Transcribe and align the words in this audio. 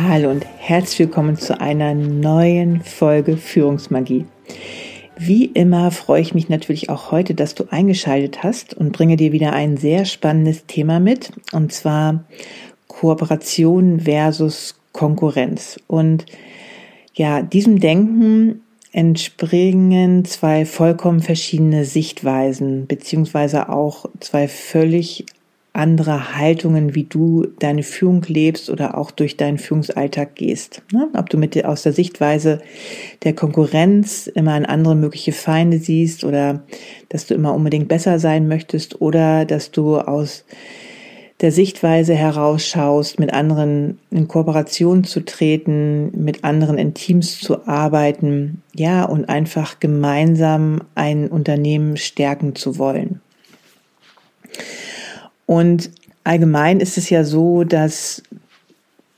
Hallo 0.00 0.30
und 0.30 0.46
herzlich 0.58 1.00
willkommen 1.00 1.36
zu 1.36 1.60
einer 1.60 1.92
neuen 1.92 2.82
Folge 2.82 3.36
Führungsmagie. 3.36 4.26
Wie 5.18 5.46
immer 5.46 5.90
freue 5.90 6.20
ich 6.20 6.34
mich 6.34 6.48
natürlich 6.48 6.88
auch 6.88 7.10
heute, 7.10 7.34
dass 7.34 7.56
du 7.56 7.64
eingeschaltet 7.70 8.44
hast 8.44 8.74
und 8.74 8.92
bringe 8.92 9.16
dir 9.16 9.32
wieder 9.32 9.54
ein 9.54 9.76
sehr 9.76 10.04
spannendes 10.04 10.66
Thema 10.66 11.00
mit, 11.00 11.32
und 11.50 11.72
zwar 11.72 12.22
Kooperation 12.86 13.98
versus 13.98 14.76
Konkurrenz. 14.92 15.80
Und 15.88 16.26
ja, 17.14 17.42
diesem 17.42 17.80
Denken 17.80 18.60
entspringen 18.92 20.24
zwei 20.24 20.64
vollkommen 20.64 21.22
verschiedene 21.22 21.84
Sichtweisen, 21.84 22.86
beziehungsweise 22.86 23.68
auch 23.68 24.06
zwei 24.20 24.46
völlig 24.46 25.26
andere 25.78 26.36
Haltungen, 26.36 26.94
wie 26.94 27.04
du 27.04 27.46
deine 27.60 27.82
Führung 27.82 28.22
lebst 28.26 28.68
oder 28.68 28.98
auch 28.98 29.10
durch 29.10 29.36
deinen 29.36 29.58
Führungsalltag 29.58 30.34
gehst. 30.34 30.82
Ne? 30.92 31.08
Ob 31.14 31.30
du 31.30 31.38
mit 31.38 31.64
aus 31.64 31.84
der 31.84 31.92
Sichtweise 31.92 32.60
der 33.22 33.32
Konkurrenz 33.32 34.26
immer 34.26 34.52
an 34.52 34.66
andere 34.66 34.96
mögliche 34.96 35.32
Feinde 35.32 35.78
siehst 35.78 36.24
oder 36.24 36.64
dass 37.08 37.26
du 37.26 37.34
immer 37.34 37.54
unbedingt 37.54 37.88
besser 37.88 38.18
sein 38.18 38.48
möchtest 38.48 39.00
oder 39.00 39.44
dass 39.44 39.70
du 39.70 39.98
aus 39.98 40.44
der 41.40 41.52
Sichtweise 41.52 42.14
herausschaust, 42.14 43.20
mit 43.20 43.32
anderen 43.32 43.98
in 44.10 44.26
Kooperation 44.26 45.04
zu 45.04 45.24
treten, 45.24 46.10
mit 46.20 46.42
anderen 46.42 46.78
in 46.78 46.94
Teams 46.94 47.38
zu 47.38 47.68
arbeiten, 47.68 48.62
ja, 48.74 49.04
und 49.04 49.28
einfach 49.28 49.78
gemeinsam 49.78 50.82
ein 50.96 51.28
Unternehmen 51.28 51.96
stärken 51.96 52.56
zu 52.56 52.78
wollen. 52.78 53.20
Und 55.48 55.90
allgemein 56.24 56.78
ist 56.78 56.98
es 56.98 57.08
ja 57.08 57.24
so, 57.24 57.64
dass 57.64 58.22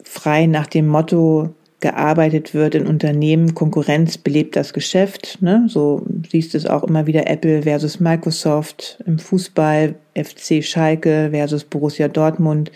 frei 0.05 0.47
nach 0.47 0.69
dem 0.69 0.87
Motto 0.87 1.53
gearbeitet 1.81 2.55
wird 2.55 2.77
in 2.77 2.87
Unternehmen, 2.87 3.57
Konkurrenz 3.57 4.17
belebt 4.17 4.55
das 4.55 4.73
Geschäft. 4.73 5.39
Ne? 5.41 5.65
So 5.67 6.07
siehst 6.31 6.55
du 6.55 6.59
es 6.59 6.67
auch 6.67 6.85
immer 6.85 7.09
wieder 7.09 7.27
Apple 7.29 7.63
versus 7.63 7.99
Microsoft 7.99 9.03
im 9.07 9.19
Fußball, 9.19 9.97
FC 10.15 10.63
Schalke 10.63 11.31
versus 11.33 11.65
Borussia 11.65 12.07
Dortmund 12.07 12.71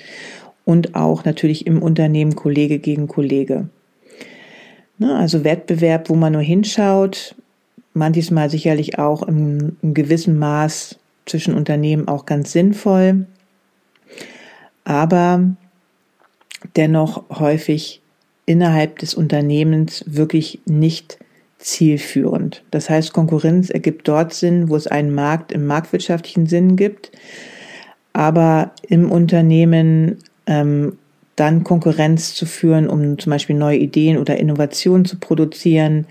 und 0.65 0.97
auch 0.97 1.25
natürlich 1.25 1.65
im 1.65 1.81
Unternehmen 1.81 2.35
Kollege 2.35 2.81
gegen 2.81 3.07
Kollege. 3.07 3.69
Ne? 4.99 5.15
Also 5.15 5.45
Wettbewerb, 5.45 6.09
wo 6.09 6.17
man 6.17 6.33
nur 6.33 6.43
hinschaut, 6.43 7.37
manches 7.93 8.33
Mal 8.33 8.51
sicherlich 8.51 8.99
auch 8.99 9.23
im, 9.23 9.77
im 9.81 9.95
gewissen 9.95 10.41
Maß 10.41 10.99
zwischen 11.25 11.55
Unternehmen 11.55 12.09
auch 12.09 12.27
ganz 12.27 12.51
sinnvoll, 12.51 13.27
aber 14.85 15.57
dennoch 16.77 17.25
häufig 17.31 18.03
innerhalb 18.47 18.99
des 18.99 19.15
Unternehmens 19.15 20.05
wirklich 20.07 20.61
nicht 20.67 21.19
zielführend. 21.59 22.63
Das 22.71 22.91
heißt, 22.91 23.13
Konkurrenz 23.13 23.71
ergibt 23.71 24.07
dort 24.07 24.35
Sinn, 24.35 24.69
wo 24.69 24.77
es 24.77 24.87
einen 24.87 25.15
Markt 25.15 25.51
im 25.51 25.67
marktwirtschaftlichen 25.67 26.47
Sinn 26.47 26.77
gibt, 26.77 27.11
aber 28.13 28.73
im 28.87 29.11
Unternehmen 29.11 30.19
ähm, 30.47 30.99
dann 31.37 31.65
Konkurrenz 31.65 32.35
zu 32.35 32.47
führen, 32.47 32.89
um 32.89 33.19
zum 33.19 33.31
Beispiel 33.31 33.57
neue 33.57 33.79
Ideen 33.79 34.19
oder 34.19 34.37
Innovationen 34.37 35.05
zu 35.05 35.19
produzieren, 35.19 36.07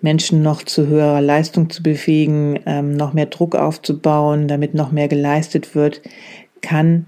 Menschen 0.00 0.42
noch 0.42 0.62
zu 0.62 0.86
höherer 0.86 1.20
Leistung 1.20 1.68
zu 1.68 1.82
befähigen, 1.82 2.60
ähm, 2.64 2.96
noch 2.96 3.12
mehr 3.12 3.26
Druck 3.26 3.56
aufzubauen, 3.56 4.46
damit 4.46 4.72
noch 4.74 4.92
mehr 4.92 5.08
geleistet 5.08 5.74
wird, 5.74 6.00
kann 6.62 7.06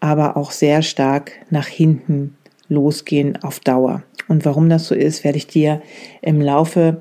aber 0.00 0.36
auch 0.36 0.50
sehr 0.50 0.82
stark 0.82 1.32
nach 1.50 1.66
hinten 1.66 2.36
losgehen 2.68 3.42
auf 3.42 3.60
Dauer. 3.60 4.02
Und 4.28 4.44
warum 4.44 4.68
das 4.68 4.86
so 4.86 4.94
ist, 4.94 5.24
werde 5.24 5.38
ich 5.38 5.46
dir 5.46 5.82
im 6.20 6.40
Laufe 6.40 7.00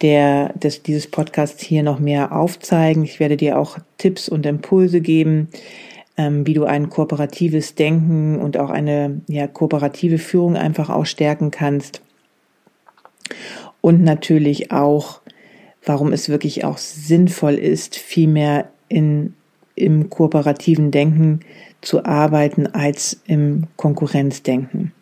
der, 0.00 0.52
des, 0.54 0.82
dieses 0.82 1.10
Podcasts 1.10 1.62
hier 1.62 1.82
noch 1.82 1.98
mehr 1.98 2.34
aufzeigen. 2.34 3.04
Ich 3.04 3.20
werde 3.20 3.36
dir 3.36 3.58
auch 3.58 3.78
Tipps 3.98 4.28
und 4.28 4.46
Impulse 4.46 5.00
geben, 5.00 5.48
ähm, 6.16 6.46
wie 6.46 6.54
du 6.54 6.64
ein 6.64 6.88
kooperatives 6.88 7.74
Denken 7.74 8.38
und 8.38 8.56
auch 8.56 8.70
eine 8.70 9.20
ja, 9.26 9.46
kooperative 9.46 10.18
Führung 10.18 10.56
einfach 10.56 10.88
auch 10.88 11.06
stärken 11.06 11.50
kannst. 11.50 12.02
Und 13.80 14.02
natürlich 14.02 14.72
auch, 14.72 15.20
warum 15.84 16.12
es 16.12 16.28
wirklich 16.28 16.64
auch 16.64 16.78
sinnvoll 16.78 17.54
ist, 17.54 17.96
viel 17.96 18.28
mehr 18.28 18.70
in, 18.88 19.34
im 19.80 20.10
kooperativen 20.10 20.90
Denken 20.90 21.40
zu 21.80 22.04
arbeiten 22.04 22.66
als 22.66 23.20
im 23.26 23.64
Konkurrenzdenken. 23.76 24.92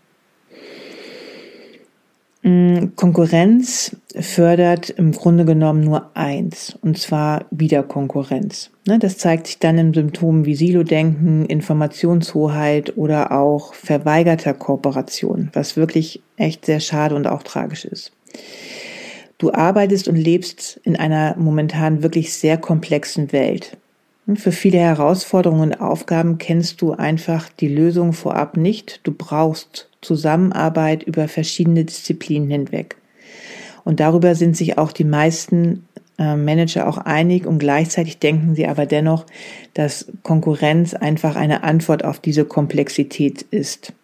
Mm, 2.42 2.94
Konkurrenz 2.94 3.96
fördert 4.14 4.90
im 4.90 5.12
Grunde 5.12 5.44
genommen 5.44 5.82
nur 5.82 6.16
eins, 6.16 6.78
und 6.82 6.96
zwar 6.96 7.46
Wiederkonkurrenz. 7.50 8.70
Ne, 8.86 8.98
das 8.98 9.18
zeigt 9.18 9.48
sich 9.48 9.58
dann 9.58 9.76
in 9.76 9.92
Symptomen 9.92 10.44
wie 10.44 10.54
Silo-Denken, 10.54 11.46
Informationshoheit 11.46 12.96
oder 12.96 13.32
auch 13.32 13.74
verweigerter 13.74 14.54
Kooperation, 14.54 15.50
was 15.52 15.76
wirklich 15.76 16.22
echt 16.36 16.64
sehr 16.64 16.80
schade 16.80 17.16
und 17.16 17.26
auch 17.26 17.42
tragisch 17.42 17.84
ist. 17.84 18.12
Du 19.38 19.52
arbeitest 19.52 20.08
und 20.08 20.16
lebst 20.16 20.80
in 20.84 20.96
einer 20.96 21.36
momentan 21.38 22.02
wirklich 22.02 22.32
sehr 22.32 22.56
komplexen 22.56 23.32
Welt. 23.32 23.76
Für 24.36 24.52
viele 24.52 24.78
Herausforderungen 24.78 25.72
und 25.72 25.80
Aufgaben 25.80 26.36
kennst 26.36 26.82
du 26.82 26.92
einfach 26.92 27.48
die 27.48 27.68
Lösung 27.68 28.12
vorab 28.12 28.58
nicht. 28.58 29.00
Du 29.04 29.12
brauchst 29.12 29.88
Zusammenarbeit 30.02 31.02
über 31.02 31.28
verschiedene 31.28 31.84
Disziplinen 31.84 32.50
hinweg. 32.50 32.96
Und 33.84 34.00
darüber 34.00 34.34
sind 34.34 34.54
sich 34.54 34.76
auch 34.76 34.92
die 34.92 35.04
meisten 35.04 35.88
äh, 36.18 36.36
Manager 36.36 36.86
auch 36.86 36.98
einig 36.98 37.46
und 37.46 37.58
gleichzeitig 37.58 38.18
denken 38.18 38.54
sie 38.54 38.66
aber 38.66 38.84
dennoch, 38.84 39.24
dass 39.72 40.12
Konkurrenz 40.22 40.92
einfach 40.92 41.34
eine 41.34 41.62
Antwort 41.62 42.04
auf 42.04 42.18
diese 42.18 42.44
Komplexität 42.44 43.42
ist. 43.50 43.94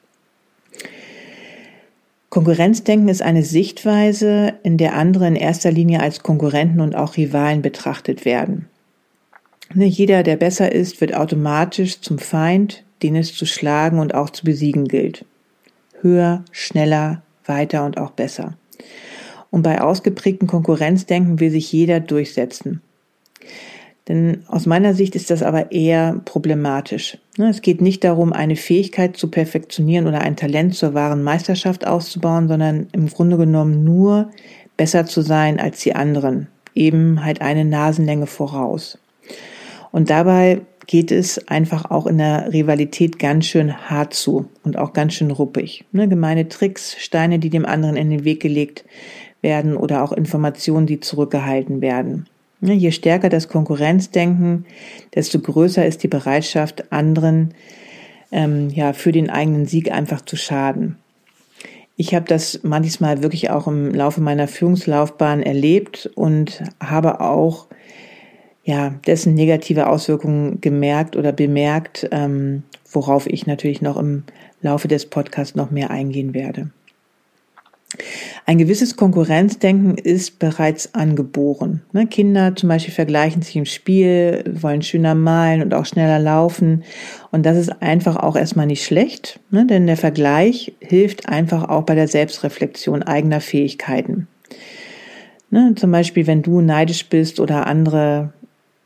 Konkurrenzdenken 2.30 3.08
ist 3.08 3.20
eine 3.20 3.42
Sichtweise, 3.42 4.54
in 4.62 4.78
der 4.78 4.94
andere 4.94 5.28
in 5.28 5.36
erster 5.36 5.70
Linie 5.70 6.00
als 6.00 6.22
Konkurrenten 6.22 6.80
und 6.80 6.96
auch 6.96 7.18
Rivalen 7.18 7.60
betrachtet 7.60 8.24
werden. 8.24 8.70
Ne, 9.72 9.86
jeder, 9.86 10.22
der 10.22 10.36
besser 10.36 10.72
ist, 10.72 11.00
wird 11.00 11.14
automatisch 11.14 12.00
zum 12.00 12.18
Feind, 12.18 12.84
den 13.02 13.16
es 13.16 13.34
zu 13.34 13.46
schlagen 13.46 13.98
und 13.98 14.14
auch 14.14 14.30
zu 14.30 14.44
besiegen 14.44 14.86
gilt. 14.86 15.24
Höher, 16.00 16.44
schneller, 16.52 17.22
weiter 17.46 17.84
und 17.84 17.98
auch 17.98 18.10
besser. 18.10 18.54
Und 19.50 19.62
bei 19.62 19.80
ausgeprägten 19.80 20.48
Konkurrenzdenken 20.48 21.40
will 21.40 21.50
sich 21.50 21.72
jeder 21.72 22.00
durchsetzen. 22.00 22.82
Denn 24.08 24.42
aus 24.48 24.66
meiner 24.66 24.92
Sicht 24.92 25.16
ist 25.16 25.30
das 25.30 25.42
aber 25.42 25.72
eher 25.72 26.20
problematisch. 26.24 27.18
Ne, 27.38 27.48
es 27.48 27.62
geht 27.62 27.80
nicht 27.80 28.04
darum, 28.04 28.32
eine 28.32 28.56
Fähigkeit 28.56 29.16
zu 29.16 29.30
perfektionieren 29.30 30.06
oder 30.06 30.20
ein 30.20 30.36
Talent 30.36 30.74
zur 30.74 30.92
wahren 30.92 31.22
Meisterschaft 31.22 31.86
auszubauen, 31.86 32.48
sondern 32.48 32.88
im 32.92 33.08
Grunde 33.08 33.38
genommen 33.38 33.82
nur 33.82 34.30
besser 34.76 35.06
zu 35.06 35.22
sein 35.22 35.58
als 35.58 35.80
die 35.80 35.94
anderen. 35.94 36.48
Eben 36.74 37.24
halt 37.24 37.40
eine 37.40 37.64
Nasenlänge 37.64 38.26
voraus. 38.26 38.98
Und 39.94 40.10
dabei 40.10 40.62
geht 40.88 41.12
es 41.12 41.46
einfach 41.46 41.88
auch 41.88 42.08
in 42.08 42.18
der 42.18 42.52
Rivalität 42.52 43.20
ganz 43.20 43.46
schön 43.46 43.88
hart 43.88 44.12
zu 44.12 44.48
und 44.64 44.76
auch 44.76 44.92
ganz 44.92 45.14
schön 45.14 45.30
ruppig. 45.30 45.84
Ne, 45.92 46.08
gemeine 46.08 46.48
Tricks, 46.48 46.96
Steine, 46.98 47.38
die 47.38 47.48
dem 47.48 47.64
anderen 47.64 47.94
in 47.94 48.10
den 48.10 48.24
Weg 48.24 48.40
gelegt 48.40 48.84
werden 49.40 49.76
oder 49.76 50.02
auch 50.02 50.10
Informationen, 50.10 50.86
die 50.86 50.98
zurückgehalten 50.98 51.80
werden. 51.80 52.26
Je 52.60 52.90
stärker 52.90 53.28
das 53.28 53.46
Konkurrenzdenken, 53.46 54.66
desto 55.14 55.38
größer 55.38 55.86
ist 55.86 56.02
die 56.02 56.08
Bereitschaft, 56.08 56.90
anderen 56.92 57.54
ähm, 58.32 58.70
ja 58.70 58.94
für 58.94 59.12
den 59.12 59.30
eigenen 59.30 59.66
Sieg 59.66 59.92
einfach 59.92 60.22
zu 60.22 60.34
schaden. 60.34 60.96
Ich 61.96 62.16
habe 62.16 62.26
das 62.26 62.58
manchmal 62.64 63.22
wirklich 63.22 63.50
auch 63.50 63.68
im 63.68 63.94
Laufe 63.94 64.20
meiner 64.20 64.48
Führungslaufbahn 64.48 65.40
erlebt 65.40 66.10
und 66.16 66.64
habe 66.80 67.20
auch 67.20 67.68
ja 68.64 68.94
dessen 69.06 69.34
negative 69.34 69.86
Auswirkungen 69.86 70.60
gemerkt 70.60 71.16
oder 71.16 71.32
bemerkt, 71.32 72.08
ähm, 72.10 72.62
worauf 72.90 73.26
ich 73.26 73.46
natürlich 73.46 73.82
noch 73.82 73.96
im 73.96 74.24
Laufe 74.62 74.88
des 74.88 75.06
Podcasts 75.06 75.54
noch 75.54 75.70
mehr 75.70 75.90
eingehen 75.90 76.34
werde. 76.34 76.70
Ein 78.46 78.58
gewisses 78.58 78.96
Konkurrenzdenken 78.96 79.96
ist 79.96 80.38
bereits 80.38 80.94
angeboren. 80.94 81.82
Ne, 81.92 82.06
Kinder 82.06 82.54
zum 82.56 82.68
Beispiel 82.68 82.92
vergleichen 82.92 83.42
sich 83.42 83.56
im 83.56 83.64
Spiel, 83.64 84.44
wollen 84.52 84.82
schöner 84.82 85.14
malen 85.14 85.62
und 85.62 85.72
auch 85.74 85.86
schneller 85.86 86.18
laufen. 86.18 86.82
Und 87.30 87.46
das 87.46 87.56
ist 87.56 87.82
einfach 87.82 88.16
auch 88.16 88.36
erstmal 88.36 88.66
nicht 88.66 88.84
schlecht, 88.84 89.40
ne, 89.50 89.66
denn 89.66 89.86
der 89.86 89.96
Vergleich 89.96 90.74
hilft 90.80 91.28
einfach 91.28 91.68
auch 91.68 91.84
bei 91.84 91.94
der 91.94 92.08
Selbstreflexion 92.08 93.02
eigener 93.02 93.40
Fähigkeiten. 93.40 94.28
Ne, 95.50 95.74
zum 95.76 95.92
Beispiel, 95.92 96.26
wenn 96.26 96.42
du 96.42 96.60
neidisch 96.60 97.08
bist 97.08 97.38
oder 97.40 97.66
andere 97.66 98.32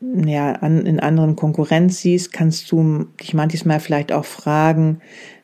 ja, 0.01 0.53
in 0.53 0.99
anderen 0.99 1.35
Konkurrenz 1.35 2.01
siehst, 2.01 2.31
kannst 2.31 2.71
du 2.71 3.07
dich 3.19 3.33
manchmal 3.33 3.79
vielleicht 3.79 4.11
auch 4.11 4.25
fragen, 4.25 5.01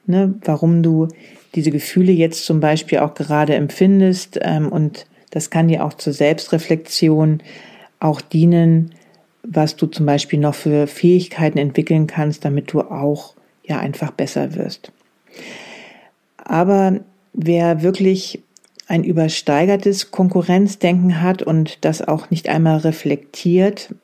warum 0.07 0.81
du 0.81 1.07
diese 1.55 1.71
Gefühle 1.71 2.11
jetzt 2.11 2.45
zum 2.45 2.59
Beispiel 2.59 2.99
auch 2.99 3.13
gerade 3.13 3.55
empfindest. 3.55 4.39
Ähm, 4.41 4.69
und 4.69 5.07
das 5.31 5.49
kann 5.49 5.67
dir 5.67 5.83
auch 5.83 5.93
zur 5.93 6.13
Selbstreflexion 6.13 7.41
auch 7.99 8.21
dienen, 8.21 8.91
was 9.43 9.75
du 9.75 9.87
zum 9.87 10.05
Beispiel 10.05 10.39
noch 10.39 10.55
für 10.55 10.87
Fähigkeiten 10.87 11.57
entwickeln 11.57 12.07
kannst, 12.07 12.45
damit 12.45 12.71
du 12.73 12.81
auch 12.81 13.35
ja 13.63 13.79
einfach 13.79 14.11
besser 14.11 14.55
wirst. 14.55 14.91
Aber 16.37 16.99
wer 17.33 17.81
wirklich 17.81 18.41
ein 18.87 19.03
übersteigertes 19.03 20.11
Konkurrenzdenken 20.11 21.21
hat 21.21 21.41
und 21.41 21.83
das 21.83 22.07
auch 22.07 22.29
nicht 22.29 22.49
einmal 22.49 22.77
reflektiert, 22.77 23.95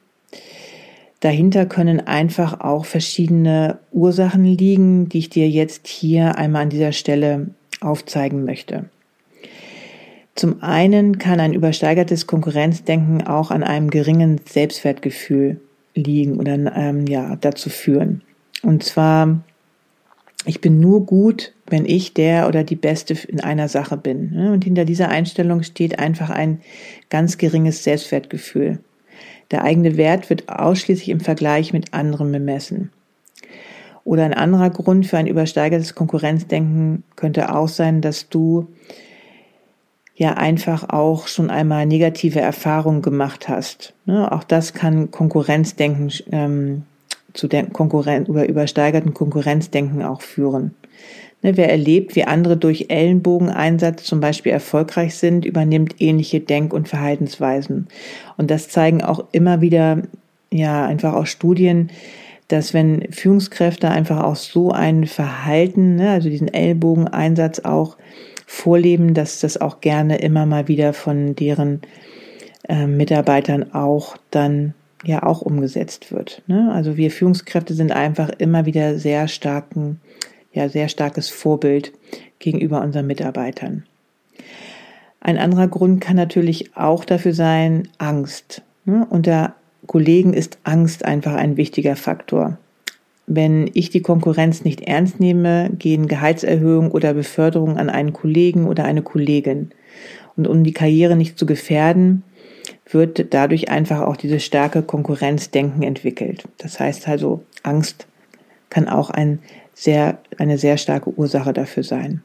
Dahinter 1.22 1.68
können 1.68 2.00
einfach 2.00 2.62
auch 2.62 2.86
verschiedene 2.86 3.78
Ursachen 3.92 4.44
liegen, 4.44 5.08
die 5.08 5.20
ich 5.20 5.30
dir 5.30 5.48
jetzt 5.48 5.88
hier 5.88 6.36
einmal 6.38 6.64
an 6.64 6.70
dieser 6.70 6.92
Stelle 6.92 7.52
aufzeigen 7.80 8.44
möchte. 8.44 8.86
Zum 10.34 10.64
einen 10.64 11.20
kann 11.20 11.40
ein 11.40 11.54
übersteigertes 11.54 12.26
Konkurrenzdenken 12.26 13.28
auch 13.28 13.52
an 13.52 13.64
einem 13.64 13.92
geringen 13.92 14.42
Selbstwertgefühl 14.50 15.62
liegen 15.94 16.40
oder 16.40 16.54
ähm, 16.76 17.06
ja 17.06 17.36
dazu 17.36 17.70
führen. 17.70 18.24
Und 18.64 18.84
zwar, 18.84 19.42
ich 20.46 20.60
bin 20.60 20.80
nur 20.80 21.06
gut, 21.06 21.54
wenn 21.68 21.86
ich 21.86 22.16
der 22.16 22.48
oder 22.48 22.64
die 22.64 22.76
Beste 22.76 23.16
in 23.28 23.42
einer 23.42 23.68
Sache 23.68 23.98
bin. 23.98 24.36
Und 24.52 24.64
hinter 24.64 24.86
dieser 24.86 25.10
Einstellung 25.10 25.62
steht 25.62 26.00
einfach 26.00 26.32
ein 26.32 26.62
ganz 27.10 27.38
geringes 27.38 27.84
Selbstwertgefühl. 27.84 28.80
Der 29.52 29.64
eigene 29.64 29.98
Wert 29.98 30.30
wird 30.30 30.50
ausschließlich 30.50 31.10
im 31.10 31.20
Vergleich 31.20 31.74
mit 31.74 31.94
anderen 31.94 32.32
bemessen. 32.32 32.92
Oder 34.04 34.24
ein 34.26 34.34
anderer 34.34 34.70
Grund 34.70 35.06
für 35.06 35.18
ein 35.18 35.28
übersteigertes 35.28 35.94
Konkurrenzdenken 35.94 37.04
könnte 37.16 37.54
auch 37.54 37.68
sein, 37.68 38.02
dass 38.02 38.30
du 38.30 38.68
ja 40.16 40.34
einfach 40.34 40.90
auch 40.90 41.28
schon 41.28 41.50
einmal 41.50 41.86
negative 41.86 42.40
Erfahrungen 42.40 43.02
gemacht 43.02 43.48
hast. 43.48 43.94
Ne? 44.06 44.32
Auch 44.32 44.44
das 44.44 44.74
kann 44.74 45.12
Konkurrenzdenken 45.12 46.12
ähm, 46.32 46.84
zu 47.34 47.48
Konkurren 47.48 48.26
über 48.26 48.48
übersteigerten 48.48 49.14
Konkurrenzdenken 49.14 50.04
auch 50.04 50.22
führen. 50.22 50.76
Ne, 51.44 51.58
wer 51.58 51.72
erlebt, 51.72 52.16
wie 52.16 52.24
andere 52.24 52.56
durch 52.56 52.86
Ellenbogeneinsatz 52.90 54.04
zum 54.04 54.20
Beispiel 54.20 54.52
erfolgreich 54.52 55.16
sind, 55.16 55.44
übernimmt 55.44 55.96
ähnliche 56.00 56.40
Denk- 56.40 56.74
und 56.74 56.88
Verhaltensweisen. 56.88 57.88
Und 58.38 58.52
das 58.52 58.70
zeigen 58.70 59.04
auch 59.04 59.26
immer 59.32 59.60
wieder, 59.60 60.04
ja, 60.52 60.86
einfach 60.86 61.14
auch 61.14 61.26
Studien, 61.26 61.90
dass 62.48 62.74
wenn 62.74 63.12
Führungskräfte 63.12 63.90
einfach 63.90 64.24
auch 64.24 64.36
so 64.36 64.72
ein 64.72 65.08
Verhalten, 65.08 65.96
ne, 65.96 66.12
also 66.12 66.30
diesen 66.30 66.54
Ellbogeneinsatz 66.54 67.62
auch 67.62 67.98
vorleben, 68.46 69.14
dass 69.14 69.40
das 69.40 69.60
auch 69.60 69.80
gerne 69.80 70.18
immer 70.18 70.46
mal 70.46 70.68
wieder 70.68 70.94
von 70.94 71.36
deren 71.36 71.82
äh, 72.68 72.86
Mitarbeitern 72.86 73.74
auch 73.74 74.18
dann 74.30 74.74
ja 75.04 75.24
auch 75.24 75.42
umgesetzt 75.42 76.12
wird. 76.12 76.42
Ne? 76.48 76.70
Also 76.74 76.98
wir 76.98 77.12
Führungskräfte 77.12 77.74
sind 77.74 77.92
einfach 77.92 78.30
immer 78.38 78.66
wieder 78.66 79.00
sehr 79.00 79.28
starken 79.28 80.00
ja 80.54 80.70
sehr 80.70 80.90
starkes 80.90 81.30
Vorbild 81.30 81.94
gegenüber 82.40 82.82
unseren 82.82 83.08
Mitarbeitern. 83.08 83.86
Ein 85.20 85.38
anderer 85.38 85.68
Grund 85.68 86.02
kann 86.02 86.16
natürlich 86.16 86.76
auch 86.76 87.06
dafür 87.06 87.34
sein, 87.34 87.88
Angst. 88.00 88.64
Ne? 88.86 89.06
Unter 89.10 89.56
Kollegen 89.86 90.34
ist 90.34 90.58
Angst 90.64 91.06
einfach 91.06 91.34
ein 91.34 91.58
wichtiger 91.58 91.96
Faktor. 91.96 92.58
Wenn 93.28 93.70
ich 93.74 93.90
die 93.92 94.02
Konkurrenz 94.02 94.66
nicht 94.66 94.82
ernst 94.82 95.20
nehme, 95.20 95.70
gehen 95.78 96.08
Gehaltserhöhung 96.08 96.92
oder 96.92 97.14
Beförderung 97.14 97.78
an 97.78 97.90
einen 97.90 98.14
Kollegen 98.14 98.68
oder 98.68 98.84
eine 98.84 99.04
Kollegin. 99.04 99.72
Und 100.36 100.48
um 100.48 100.64
die 100.64 100.74
Karriere 100.74 101.16
nicht 101.16 101.38
zu 101.38 101.46
gefährden, 101.46 102.24
wird 102.90 103.34
dadurch 103.34 103.70
einfach 103.70 104.02
auch 104.02 104.18
dieses 104.18 104.44
starke 104.44 104.82
Konkurrenzdenken 104.82 105.84
entwickelt. 105.84 106.44
Das 106.58 106.80
heißt 106.80 107.08
also, 107.08 107.44
Angst 107.64 108.08
kann 108.70 108.90
auch 108.90 109.10
ein 109.10 109.40
sehr, 109.82 110.20
eine 110.38 110.60
sehr 110.60 110.78
starke 110.78 111.10
Ursache 111.10 111.54
dafür 111.54 111.82
sein. 111.82 112.22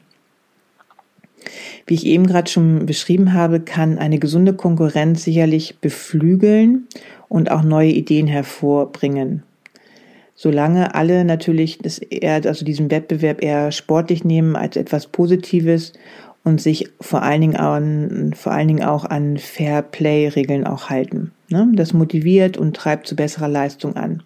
Wie 1.87 1.95
ich 1.95 2.05
eben 2.05 2.27
gerade 2.27 2.51
schon 2.51 2.85
beschrieben 2.85 3.33
habe, 3.33 3.61
kann 3.61 3.97
eine 3.97 4.19
gesunde 4.19 4.53
Konkurrenz 4.53 5.23
sicherlich 5.23 5.79
beflügeln 5.79 6.87
und 7.29 7.49
auch 7.49 7.63
neue 7.63 7.89
Ideen 7.89 8.27
hervorbringen. 8.27 9.41
Solange 10.35 10.93
alle 10.93 11.25
natürlich 11.25 11.79
das 11.79 11.97
eher, 11.97 12.45
also 12.45 12.63
diesen 12.63 12.91
Wettbewerb 12.91 13.41
eher 13.41 13.71
sportlich 13.71 14.23
nehmen 14.23 14.55
als 14.55 14.75
etwas 14.75 15.07
Positives 15.07 15.93
und 16.43 16.61
sich 16.61 16.89
vor 17.01 17.23
allen 17.23 17.41
Dingen 17.41 17.55
an, 17.55 18.33
vor 18.35 18.51
allen 18.51 18.67
Dingen 18.67 18.83
auch 18.83 19.03
an 19.03 19.37
Fair 19.37 19.81
Play 19.81 20.27
Regeln 20.27 20.67
auch 20.67 20.91
halten. 20.91 21.31
Ne? 21.49 21.71
Das 21.73 21.93
motiviert 21.93 22.55
und 22.55 22.75
treibt 22.75 23.07
zu 23.07 23.15
besserer 23.15 23.47
Leistung 23.47 23.95
an. 23.95 24.21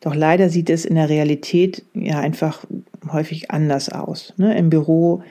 Doch 0.00 0.14
leider 0.14 0.48
sieht 0.48 0.70
es 0.70 0.84
in 0.84 0.94
der 0.94 1.08
Realität 1.08 1.84
ja 1.94 2.18
einfach 2.18 2.64
häufig 3.12 3.50
anders 3.50 3.88
aus. 3.88 4.32
Ne? 4.36 4.56
Im 4.56 4.70
Büro 4.70 5.22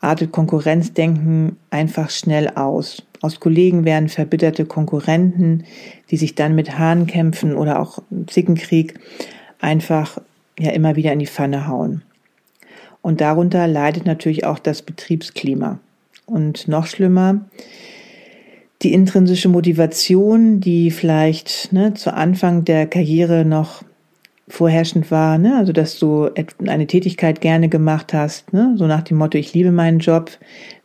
artet 0.00 0.32
Konkurrenzdenken 0.32 1.56
einfach 1.70 2.10
schnell 2.10 2.48
aus. 2.48 3.02
Aus 3.20 3.40
Kollegen 3.40 3.84
werden 3.84 4.08
verbitterte 4.08 4.66
Konkurrenten, 4.66 5.64
die 6.10 6.16
sich 6.16 6.34
dann 6.34 6.54
mit 6.54 6.78
Hahn 6.78 7.06
kämpfen 7.06 7.56
oder 7.56 7.80
auch 7.80 8.00
Zickenkrieg 8.26 9.00
einfach 9.60 10.20
ja 10.58 10.70
immer 10.72 10.96
wieder 10.96 11.12
in 11.12 11.18
die 11.18 11.26
Pfanne 11.26 11.66
hauen. 11.66 12.02
Und 13.00 13.20
darunter 13.20 13.66
leidet 13.66 14.06
natürlich 14.06 14.44
auch 14.44 14.58
das 14.58 14.82
Betriebsklima. 14.82 15.78
Und 16.26 16.68
noch 16.68 16.86
schlimmer, 16.86 17.44
die 18.82 18.92
intrinsische 18.92 19.48
Motivation, 19.48 20.60
die 20.60 20.90
vielleicht 20.90 21.72
ne, 21.72 21.94
zu 21.94 22.12
Anfang 22.12 22.64
der 22.64 22.86
Karriere 22.86 23.44
noch 23.44 23.82
vorherrschend 24.48 25.10
war, 25.10 25.38
ne? 25.38 25.56
also 25.56 25.72
dass 25.72 25.98
du 25.98 26.30
eine 26.66 26.86
Tätigkeit 26.86 27.40
gerne 27.40 27.68
gemacht 27.68 28.12
hast, 28.12 28.52
ne? 28.52 28.74
so 28.76 28.86
nach 28.86 29.02
dem 29.02 29.16
Motto, 29.16 29.38
ich 29.38 29.54
liebe 29.54 29.72
meinen 29.72 30.00
Job, 30.00 30.30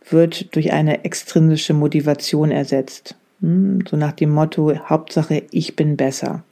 wird 0.09 0.55
durch 0.55 0.71
eine 0.71 1.03
extrinsische 1.03 1.73
Motivation 1.73 2.51
ersetzt. 2.51 3.15
Hm? 3.41 3.83
So 3.89 3.97
nach 3.97 4.13
dem 4.13 4.29
Motto, 4.29 4.73
Hauptsache, 4.89 5.43
ich 5.51 5.75
bin 5.75 5.97
besser. 5.97 6.43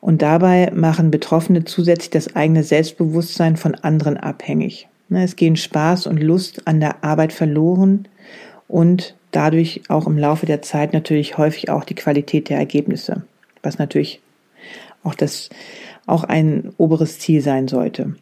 Und 0.00 0.20
dabei 0.20 0.70
machen 0.74 1.10
Betroffene 1.10 1.64
zusätzlich 1.64 2.10
das 2.10 2.36
eigene 2.36 2.62
Selbstbewusstsein 2.62 3.56
von 3.56 3.74
anderen 3.74 4.18
abhängig. 4.18 4.86
Ne? 5.08 5.24
Es 5.24 5.36
gehen 5.36 5.56
Spaß 5.56 6.06
und 6.06 6.22
Lust 6.22 6.66
an 6.66 6.78
der 6.78 7.02
Arbeit 7.02 7.32
verloren 7.32 8.06
und 8.68 9.14
dadurch 9.30 9.82
auch 9.88 10.06
im 10.06 10.18
Laufe 10.18 10.44
der 10.44 10.60
Zeit 10.60 10.92
natürlich 10.92 11.38
häufig 11.38 11.70
auch 11.70 11.84
die 11.84 11.94
Qualität 11.94 12.50
der 12.50 12.58
Ergebnisse, 12.58 13.22
was 13.62 13.78
natürlich 13.78 14.20
auch 15.04 15.14
das 15.14 15.50
auch 16.06 16.24
ein 16.24 16.72
oberes 16.76 17.18
Ziel 17.18 17.40
sein 17.40 17.68
sollte. 17.68 18.14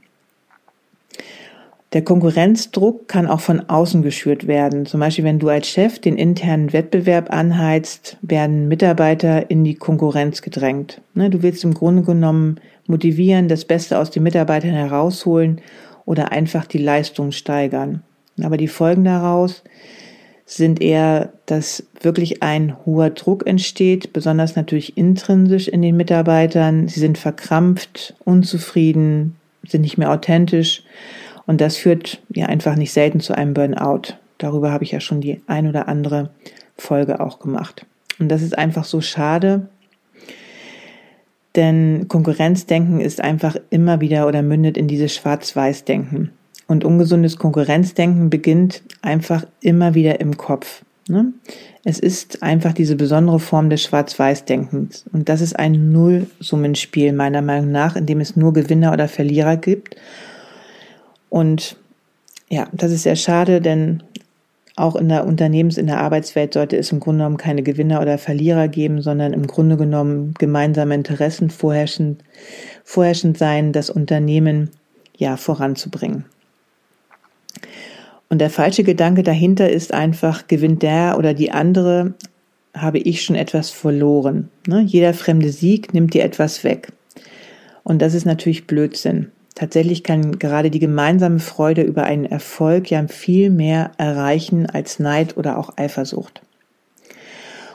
Der 1.93 2.03
Konkurrenzdruck 2.03 3.07
kann 3.07 3.27
auch 3.27 3.41
von 3.41 3.69
außen 3.69 4.03
geschürt 4.03 4.47
werden. 4.47 4.87
Zum 4.87 5.01
Beispiel, 5.01 5.25
wenn 5.25 5.39
du 5.39 5.51
als 5.51 5.69
Chef 5.69 5.99
den 5.99 6.17
internen 6.17 6.73
Wettbewerb 6.73 7.31
anheizt, 7.31 8.17
werden 8.23 8.69
Mitarbeiter 8.69 9.51
in 9.51 9.63
die 9.63 9.75
Konkurrenz 9.75 10.41
gedrängt. 10.41 11.03
Ne, 11.13 11.29
du 11.29 11.43
willst 11.43 11.65
im 11.65 11.75
Grunde 11.75 12.03
genommen 12.03 12.57
motivieren, 12.87 13.49
das 13.49 13.67
Beste 13.67 13.99
aus 13.99 14.11
den 14.11 14.23
Mitarbeitern 14.23 14.71
herausholen 14.71 15.61
oder 16.07 16.33
einfach 16.33 16.65
die 16.65 16.79
Leistung 16.79 17.31
steigern. 17.31 18.03
Aber 18.43 18.57
die 18.57 18.69
Folgen 18.69 19.05
daraus 19.05 19.63
sind 20.45 20.81
eher, 20.81 21.33
dass 21.47 21.85
wirklich 22.01 22.43
ein 22.43 22.77
hoher 22.85 23.11
Druck 23.11 23.47
entsteht, 23.47 24.13
besonders 24.13 24.57
natürlich 24.57 24.97
intrinsisch 24.97 25.69
in 25.69 25.83
den 25.83 25.97
Mitarbeitern. 25.97 26.89
Sie 26.89 27.01
sind 27.01 27.19
verkrampft, 27.19 28.15
unzufrieden, 28.25 29.37
sind 29.67 29.83
nicht 29.83 29.99
mehr 29.99 30.11
authentisch 30.11 30.83
und 31.47 31.61
das 31.61 31.77
führt 31.77 32.21
ja 32.35 32.47
einfach 32.47 32.77
nicht 32.77 32.93
selten 32.93 33.21
zu 33.21 33.37
einem 33.37 33.55
Burnout. 33.55 34.15
Darüber 34.39 34.73
habe 34.73 34.85
ich 34.85 34.93
ja 34.93 35.01
schon 35.01 35.21
die 35.21 35.41
ein 35.47 35.69
oder 35.69 35.89
andere 35.89 36.31
Folge 36.77 37.21
auch 37.21 37.39
gemacht. 37.39 37.87
Und 38.19 38.29
das 38.29 38.43
ist 38.43 38.59
einfach 38.59 38.85
so 38.85 39.01
schade, 39.01 39.69
denn 41.57 42.07
Konkurrenzdenken 42.09 43.01
ist 43.01 43.21
einfach 43.21 43.57
immer 43.71 44.01
wieder 44.01 44.27
oder 44.27 44.43
mündet 44.43 44.77
in 44.77 44.89
dieses 44.89 45.15
Schwarz-Weiß-Denken. 45.15 46.33
Und 46.67 46.85
ungesundes 46.85 47.37
Konkurrenzdenken 47.37 48.31
beginnt 48.31 48.83
einfach 49.03 49.45
immer 49.61 49.95
wieder 49.95 50.21
im 50.21 50.37
Kopf. 50.37 50.83
Ne? 51.09 51.33
Es 51.85 51.99
ist 51.99 52.43
einfach 52.43 52.73
diese 52.73 52.97
besondere 52.97 53.41
Form 53.41 53.69
des 53.69 53.83
Schwarz-Weiß-Denkens. 53.83 55.05
Und 55.13 55.29
das 55.29 55.41
ist 55.41 55.59
ein 55.59 55.93
Nullsummenspiel 55.93 57.13
meiner 57.13 57.43
Meinung 57.43 57.73
nach, 57.73 57.97
in 57.97 58.07
dem 58.07 58.21
es 58.21 58.37
nur 58.37 58.53
Gewinner 58.53 58.93
oder 58.93 59.09
Verlierer 59.09 59.57
gibt. 59.57 59.97
Und 61.29 61.77
ja, 62.49 62.69
das 62.73 62.93
ist 62.93 63.03
sehr 63.03 63.17
schade, 63.17 63.61
denn 63.61 64.03
auch 64.77 64.97
in 64.97 65.09
der 65.09 65.27
Unternehmens-, 65.27 65.79
in 65.79 65.87
der 65.87 66.01
Arbeitswelt 66.01 66.55
sollte 66.55 66.77
es 66.77 66.93
im 66.93 67.01
Grunde 67.01 67.19
genommen 67.19 67.37
keine 67.37 67.63
Gewinner 67.63 68.01
oder 68.01 68.17
Verlierer 68.17 68.69
geben, 68.69 69.03
sondern 69.03 69.33
im 69.33 69.47
Grunde 69.47 69.77
genommen 69.77 70.35
gemeinsame 70.39 70.95
Interessen 70.95 71.51
vorherrschend, 71.51 72.23
vorherrschend 72.85 73.37
sein, 73.39 73.73
das 73.73 73.91
Unternehmen 73.91 74.71
ja 75.17 75.37
voranzubringen. 75.37 76.25
Und 78.29 78.39
der 78.39 78.51
falsche 78.51 78.85
Gedanke 78.85 79.23
dahinter 79.23 79.69
ist 79.69 79.93
einfach, 79.93 80.49
gewinnt 80.49 80.83
der 80.83 81.17
oder 81.19 81.35
die 81.35 81.51
andere, 81.51 82.15
habe 82.75 82.99
ich 82.99 83.23
schon 83.23 83.37
etwas 83.37 83.71
verloren. 83.71 84.49
Ne? 84.67 84.81
Jeder 84.81 85.13
fremde 85.13 85.51
Sieg 85.51 85.93
nimmt 85.93 86.15
dir 86.15 86.25
etwas 86.25 86.65
weg. 86.65 86.89
Und 87.83 88.01
das 88.01 88.15
ist 88.15 88.25
natürlich 88.25 88.67
Blödsinn. 88.67 89.33
Tatsächlich 89.55 90.03
kann 90.03 90.39
gerade 90.39 90.71
die 90.71 90.79
gemeinsame 90.79 91.39
Freude 91.39 91.83
über 91.83 92.05
einen 92.05 92.25
Erfolg 92.25 92.91
ja 92.91 93.07
viel 93.07 93.51
mehr 93.51 93.93
erreichen 93.99 94.67
als 94.67 94.99
Neid 94.99 95.37
oder 95.37 95.59
auch 95.59 95.77
Eifersucht. 95.77 96.41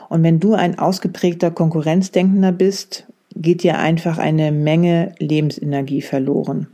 Und 0.08 0.22
wenn 0.22 0.40
du 0.40 0.54
ein 0.54 0.78
ausgeprägter 0.78 1.50
Konkurrenzdenkender 1.50 2.50
bist, 2.50 3.06
geht 3.36 3.62
dir 3.62 3.78
einfach 3.78 4.18
eine 4.18 4.50
Menge 4.50 5.14
Lebensenergie 5.18 6.02
verloren. 6.02 6.66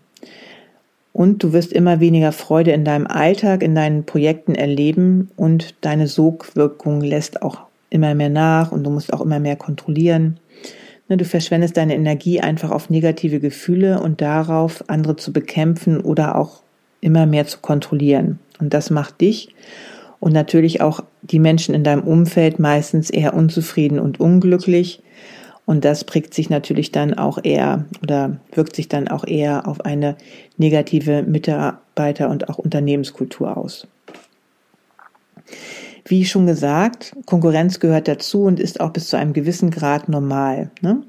Und 1.14 1.44
du 1.44 1.52
wirst 1.52 1.73
immer 1.73 2.00
weniger 2.00 2.33
Freude 2.33 2.73
in 2.73 2.85
deinem 2.85 3.06
Alltag, 3.06 3.62
in 3.62 3.76
deinen 3.76 4.04
Projekten 4.04 4.56
erleben 4.56 5.30
und 5.37 5.76
deine 5.80 6.09
Sogwirkung 6.09 7.00
lässt 7.00 7.40
auch 7.40 7.61
immer 7.88 8.16
mehr 8.16 8.30
nach 8.30 8.73
und 8.73 8.83
du 8.83 8.90
musst 8.90 9.12
auch 9.12 9.21
immer 9.21 9.38
mehr 9.38 9.54
kontrollieren. 9.54 10.40
Ne, 11.09 11.16
du 11.16 11.25
verschwendest 11.25 11.76
deine 11.76 11.94
Energie 11.94 12.40
einfach 12.40 12.73
auf 12.73 12.90
negative 12.90 13.38
Gefühle 13.38 14.00
und 14.00 14.21
darauf, 14.21 14.83
andere 14.88 15.14
zu 15.14 15.33
bekämpfen 15.33 16.00
oder 16.00 16.37
auch 16.37 16.62
immer 17.00 17.26
mehr 17.26 17.47
zu 17.47 17.59
kontrollieren. 17.61 18.40
Und 18.59 18.75
das 18.75 18.90
macht 18.90 19.21
dich 19.21 19.54
und 20.18 20.33
natürlich 20.33 20.80
auch 20.80 21.04
die 21.23 21.38
Menschen 21.38 21.76
in 21.76 21.85
deinem 21.85 22.02
Umfeld 22.02 22.59
meistens 22.59 23.11
eher 23.11 23.35
unzufrieden 23.35 24.00
und 24.00 24.18
unglücklich. 24.18 25.00
Und 25.66 25.85
das 25.85 26.04
prägt 26.04 26.35
sich 26.35 26.50
natürlich 26.50 26.92
dann 26.92 27.14
auch 27.14 27.38
eher 27.42 27.87
oder 28.02 28.37
wirkt 28.52 28.76
sich 28.76 28.88
dann 28.88 29.09
auch 29.09 29.26
eher 29.26 29.66
auf 29.66 29.80
eine 29.85 30.16
negative 30.59 31.23
Mitarbeiter- 31.23 32.28
und 32.28 32.49
auch 32.49 32.59
Unternehmenskultur 32.59 33.56
aus. 33.56 33.87
Wie 36.06 36.26
schon 36.26 36.47
gesagt, 36.47 37.16
Konkurrenz 37.25 37.80
gehört 37.80 38.09
dazu 38.09 38.42
und 38.42 38.61
ist 38.61 38.80
auch 38.80 38.90
bis 38.90 39.09
zu 39.09 39.16
einem 39.16 39.33
gewissen 39.33 39.71
Grad 39.71 40.09
normal. 40.09 40.71
Ne? 40.83 41.02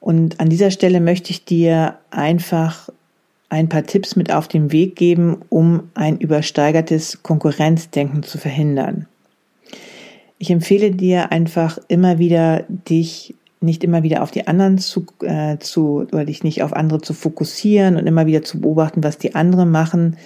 Und 0.00 0.40
an 0.40 0.48
dieser 0.48 0.72
Stelle 0.72 1.00
möchte 1.00 1.30
ich 1.30 1.44
dir 1.44 1.98
einfach 2.10 2.88
ein 3.50 3.68
paar 3.68 3.84
Tipps 3.84 4.16
mit 4.16 4.32
auf 4.32 4.48
den 4.48 4.72
Weg 4.72 4.96
geben, 4.96 5.42
um 5.48 5.90
ein 5.94 6.18
übersteigertes 6.18 7.22
Konkurrenzdenken 7.22 8.22
zu 8.22 8.38
verhindern. 8.38 9.06
Ich 10.38 10.50
empfehle 10.50 10.90
dir 10.90 11.30
einfach 11.32 11.78
immer 11.88 12.18
wieder, 12.18 12.64
dich 12.68 13.34
nicht 13.60 13.84
immer 13.84 14.02
wieder 14.02 14.22
auf 14.22 14.30
die 14.30 14.46
anderen 14.46 14.78
zu, 14.78 15.04
äh, 15.22 15.58
zu 15.58 16.06
oder 16.12 16.24
dich 16.24 16.42
nicht 16.42 16.62
auf 16.62 16.72
andere 16.72 17.00
zu 17.00 17.12
fokussieren 17.12 17.96
und 17.96 18.06
immer 18.06 18.26
wieder 18.26 18.42
zu 18.42 18.60
beobachten, 18.60 19.04
was 19.04 19.18
die 19.18 19.34
anderen 19.34 19.70
machen, 19.70 20.16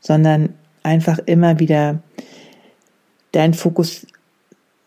sondern 0.00 0.50
einfach 0.82 1.18
immer 1.26 1.58
wieder 1.58 2.00
dein 3.32 3.54
Fokus, 3.54 4.06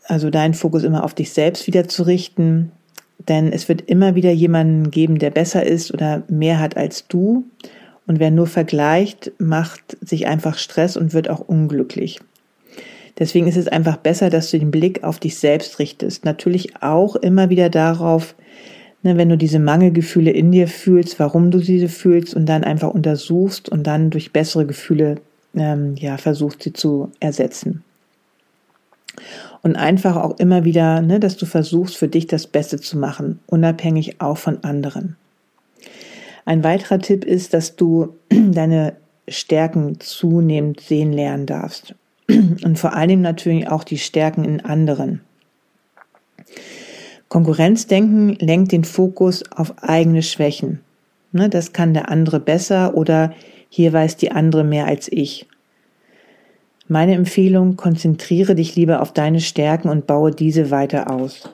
also 0.06 0.30
deinen 0.30 0.54
Fokus 0.54 0.84
immer 0.84 1.04
auf 1.04 1.14
dich 1.14 1.32
selbst 1.32 1.68
wieder 1.68 1.88
zu 1.88 2.04
richten, 2.04 2.72
denn 3.28 3.52
es 3.52 3.68
wird 3.68 3.82
immer 3.82 4.16
wieder 4.16 4.32
jemanden 4.32 4.92
geben, 4.92 5.20
der 5.20 5.30
besser 5.30 5.66
ist 5.66 5.94
oder 5.94 6.24
mehr 6.30 6.60
hat 6.60 6.78
als 6.78 7.08
du. 7.08 7.44
Und 8.08 8.20
wer 8.20 8.32
nur 8.32 8.48
vergleicht, 8.48 9.34
macht 9.38 9.98
sich 10.02 10.26
einfach 10.26 10.58
Stress 10.58 10.98
und 10.98 11.14
wird 11.14 11.30
auch 11.30 11.42
unglücklich. 11.42 12.20
Deswegen 13.20 13.48
ist 13.48 13.58
es 13.58 13.68
einfach 13.68 13.98
besser, 13.98 14.30
dass 14.30 14.50
du 14.50 14.60
den 14.60 14.72
Blick 14.72 15.04
auf 15.04 15.20
dich 15.20 15.38
selbst 15.38 15.80
richtest. 15.80 16.24
Natürlich 16.24 16.82
auch 16.82 17.18
immer 17.18 17.50
wieder 17.50 17.70
darauf, 17.70 18.34
ne, 19.04 19.18
wenn 19.18 19.30
du 19.30 19.38
diese 19.38 19.60
Mangelgefühle 19.60 20.32
in 20.32 20.52
dir 20.52 20.68
fühlst, 20.68 21.20
warum 21.20 21.52
du 21.52 21.60
diese 21.60 21.90
fühlst 21.90 22.34
und 22.34 22.46
dann 22.46 22.64
einfach 22.64 22.90
untersuchst 22.90 23.70
und 23.70 23.86
dann 23.86 24.10
durch 24.10 24.32
bessere 24.32 24.66
Gefühle 24.66 25.16
ähm, 25.56 25.96
ja 25.96 26.18
versuchst, 26.18 26.64
sie 26.64 26.74
zu 26.74 27.12
ersetzen. 27.20 27.84
Und 29.62 29.76
einfach 29.76 30.16
auch 30.16 30.40
immer 30.40 30.64
wieder, 30.64 31.02
ne, 31.02 31.20
dass 31.20 31.36
du 31.36 31.46
versuchst, 31.46 31.98
für 31.98 32.08
dich 32.08 32.28
das 32.28 32.48
Beste 32.48 32.80
zu 32.80 32.98
machen, 32.98 33.40
unabhängig 33.48 34.22
auch 34.22 34.38
von 34.38 34.64
anderen. 34.64 35.18
Ein 36.46 36.64
weiterer 36.64 37.00
Tipp 37.00 37.26
ist, 37.26 37.54
dass 37.54 37.76
du 37.76 38.16
deine 38.30 38.94
Stärken 39.28 40.00
zunehmend 40.00 40.80
sehen 40.80 41.12
lernen 41.12 41.46
darfst. 41.46 41.96
Und 42.30 42.78
vor 42.78 42.94
allem 42.94 43.22
natürlich 43.22 43.68
auch 43.70 43.84
die 43.84 43.98
Stärken 43.98 44.46
in 44.46 44.62
anderen. 44.62 45.22
Konkurrenzdenken 47.28 48.36
lenkt 48.40 48.72
den 48.72 48.84
Fokus 48.84 49.44
auf 49.52 49.74
eigene 49.82 50.24
Schwächen. 50.24 50.80
Ne, 51.32 51.50
das 51.50 51.74
kann 51.74 51.94
der 51.94 52.10
andere 52.10 52.40
besser 52.40 52.96
oder 52.96 53.34
hier 53.70 53.94
weiß 53.94 54.18
die 54.18 54.32
andere 54.32 54.64
mehr 54.64 54.86
als 54.86 55.12
ich. 55.12 55.48
Meine 56.88 57.14
Empfehlung, 57.14 57.76
konzentriere 57.76 58.56
dich 58.56 58.76
lieber 58.76 59.02
auf 59.02 59.14
deine 59.14 59.42
Stärken 59.42 59.90
und 59.90 60.08
baue 60.08 60.32
diese 60.32 60.72
weiter 60.72 61.12
aus. 61.12 61.50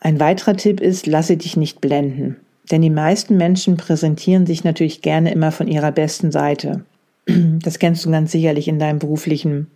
Ein 0.00 0.18
weiterer 0.18 0.56
Tipp 0.56 0.80
ist, 0.80 1.06
lasse 1.06 1.36
dich 1.36 1.56
nicht 1.56 1.80
blenden. 1.80 2.36
Denn 2.70 2.82
die 2.82 2.90
meisten 2.90 3.36
Menschen 3.36 3.76
präsentieren 3.76 4.46
sich 4.46 4.64
natürlich 4.64 5.02
gerne 5.02 5.32
immer 5.32 5.52
von 5.52 5.68
ihrer 5.68 5.92
besten 5.92 6.32
Seite. 6.32 6.84
Das 7.26 7.78
kennst 7.78 8.04
du 8.04 8.10
ganz 8.10 8.32
sicherlich 8.32 8.68
in 8.68 8.78
deinem 8.78 8.98
beruflichen, 8.98 9.68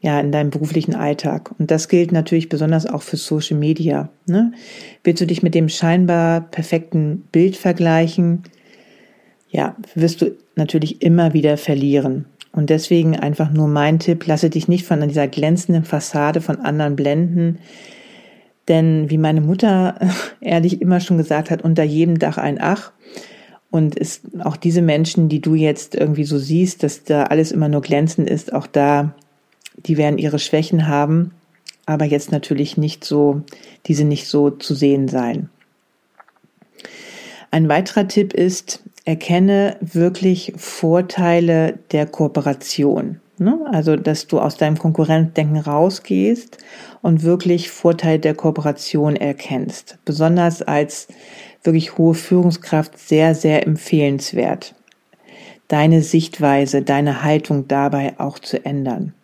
ja, 0.00 0.20
in 0.20 0.32
deinem 0.32 0.50
beruflichen 0.50 0.94
Alltag. 0.94 1.52
Und 1.58 1.70
das 1.70 1.88
gilt 1.88 2.12
natürlich 2.12 2.48
besonders 2.48 2.86
auch 2.86 3.02
für 3.02 3.16
Social 3.16 3.58
Media. 3.58 4.10
Ne? 4.26 4.52
Willst 5.02 5.22
du 5.22 5.26
dich 5.26 5.42
mit 5.42 5.54
dem 5.54 5.68
scheinbar 5.68 6.42
perfekten 6.42 7.24
Bild 7.32 7.56
vergleichen? 7.56 8.42
Ja, 9.48 9.76
wirst 9.94 10.20
du 10.20 10.36
natürlich 10.56 11.02
immer 11.02 11.32
wieder 11.32 11.56
verlieren. 11.56 12.26
Und 12.52 12.70
deswegen 12.70 13.18
einfach 13.18 13.50
nur 13.50 13.66
mein 13.66 13.98
Tipp, 13.98 14.26
lasse 14.26 14.50
dich 14.50 14.68
nicht 14.68 14.86
von 14.86 15.06
dieser 15.08 15.26
glänzenden 15.26 15.84
Fassade 15.84 16.40
von 16.40 16.60
anderen 16.60 16.94
blenden. 16.94 17.58
Denn 18.68 19.10
wie 19.10 19.18
meine 19.18 19.40
Mutter 19.40 19.98
ehrlich 20.40 20.80
immer 20.80 21.00
schon 21.00 21.18
gesagt 21.18 21.50
hat, 21.50 21.62
unter 21.62 21.82
jedem 21.82 22.18
Dach 22.18 22.38
ein 22.38 22.58
Ach. 22.60 22.92
Und 23.74 23.96
ist 23.96 24.20
auch 24.44 24.56
diese 24.56 24.82
Menschen, 24.82 25.28
die 25.28 25.40
du 25.40 25.56
jetzt 25.56 25.96
irgendwie 25.96 26.22
so 26.22 26.38
siehst, 26.38 26.84
dass 26.84 27.02
da 27.02 27.24
alles 27.24 27.50
immer 27.50 27.68
nur 27.68 27.80
glänzend 27.80 28.30
ist, 28.30 28.52
auch 28.52 28.68
da, 28.68 29.16
die 29.78 29.96
werden 29.96 30.16
ihre 30.16 30.38
Schwächen 30.38 30.86
haben, 30.86 31.32
aber 31.84 32.04
jetzt 32.04 32.30
natürlich 32.30 32.76
nicht 32.76 33.04
so, 33.04 33.42
diese 33.86 34.04
nicht 34.04 34.28
so 34.28 34.50
zu 34.50 34.76
sehen 34.76 35.08
sein. 35.08 35.50
Ein 37.50 37.68
weiterer 37.68 38.06
Tipp 38.06 38.32
ist, 38.32 38.80
erkenne 39.06 39.76
wirklich 39.80 40.52
Vorteile 40.56 41.76
der 41.90 42.06
Kooperation. 42.06 43.18
Ne? 43.38 43.58
Also, 43.72 43.96
dass 43.96 44.28
du 44.28 44.38
aus 44.38 44.56
deinem 44.56 44.78
Konkurrenzdenken 44.78 45.58
rausgehst 45.58 46.58
und 47.02 47.24
wirklich 47.24 47.72
Vorteile 47.72 48.20
der 48.20 48.36
Kooperation 48.36 49.16
erkennst. 49.16 49.98
Besonders 50.04 50.62
als 50.62 51.08
wirklich 51.64 51.98
hohe 51.98 52.14
Führungskraft 52.14 52.98
sehr, 52.98 53.34
sehr 53.34 53.66
empfehlenswert. 53.66 54.74
Deine 55.68 56.02
Sichtweise, 56.02 56.82
deine 56.82 57.22
Haltung 57.22 57.66
dabei 57.66 58.14
auch 58.18 58.38
zu 58.38 58.64
ändern. 58.64 59.14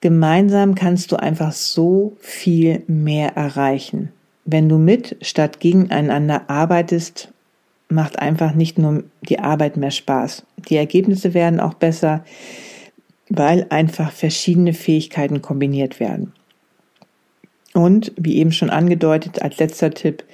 Gemeinsam 0.00 0.74
kannst 0.74 1.12
du 1.12 1.16
einfach 1.16 1.52
so 1.52 2.16
viel 2.20 2.82
mehr 2.86 3.36
erreichen. 3.36 4.12
Wenn 4.46 4.68
du 4.68 4.78
mit 4.78 5.16
statt 5.20 5.60
gegeneinander 5.60 6.48
arbeitest 6.48 7.32
macht 7.90 8.18
einfach 8.18 8.54
nicht 8.54 8.78
nur 8.78 9.02
die 9.28 9.40
Arbeit 9.40 9.76
mehr 9.76 9.90
Spaß. 9.90 10.44
Die 10.68 10.76
Ergebnisse 10.76 11.34
werden 11.34 11.60
auch 11.60 11.74
besser. 11.74 12.24
weil 13.32 13.66
einfach 13.70 14.10
verschiedene 14.10 14.72
Fähigkeiten 14.72 15.40
kombiniert 15.40 16.00
werden. 16.00 16.32
Und, 17.72 18.12
wie 18.16 18.38
eben 18.38 18.50
schon 18.50 18.70
angedeutet, 18.70 19.40
als 19.40 19.58
letzter 19.58 19.92
Tipp, 19.92 20.24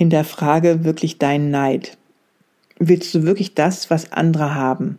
hinterfrage 0.00 0.82
wirklich 0.82 1.18
deinen 1.18 1.50
Neid. 1.50 1.98
Willst 2.78 3.14
du 3.14 3.24
wirklich 3.24 3.54
das, 3.54 3.90
was 3.90 4.12
andere 4.12 4.54
haben? 4.54 4.96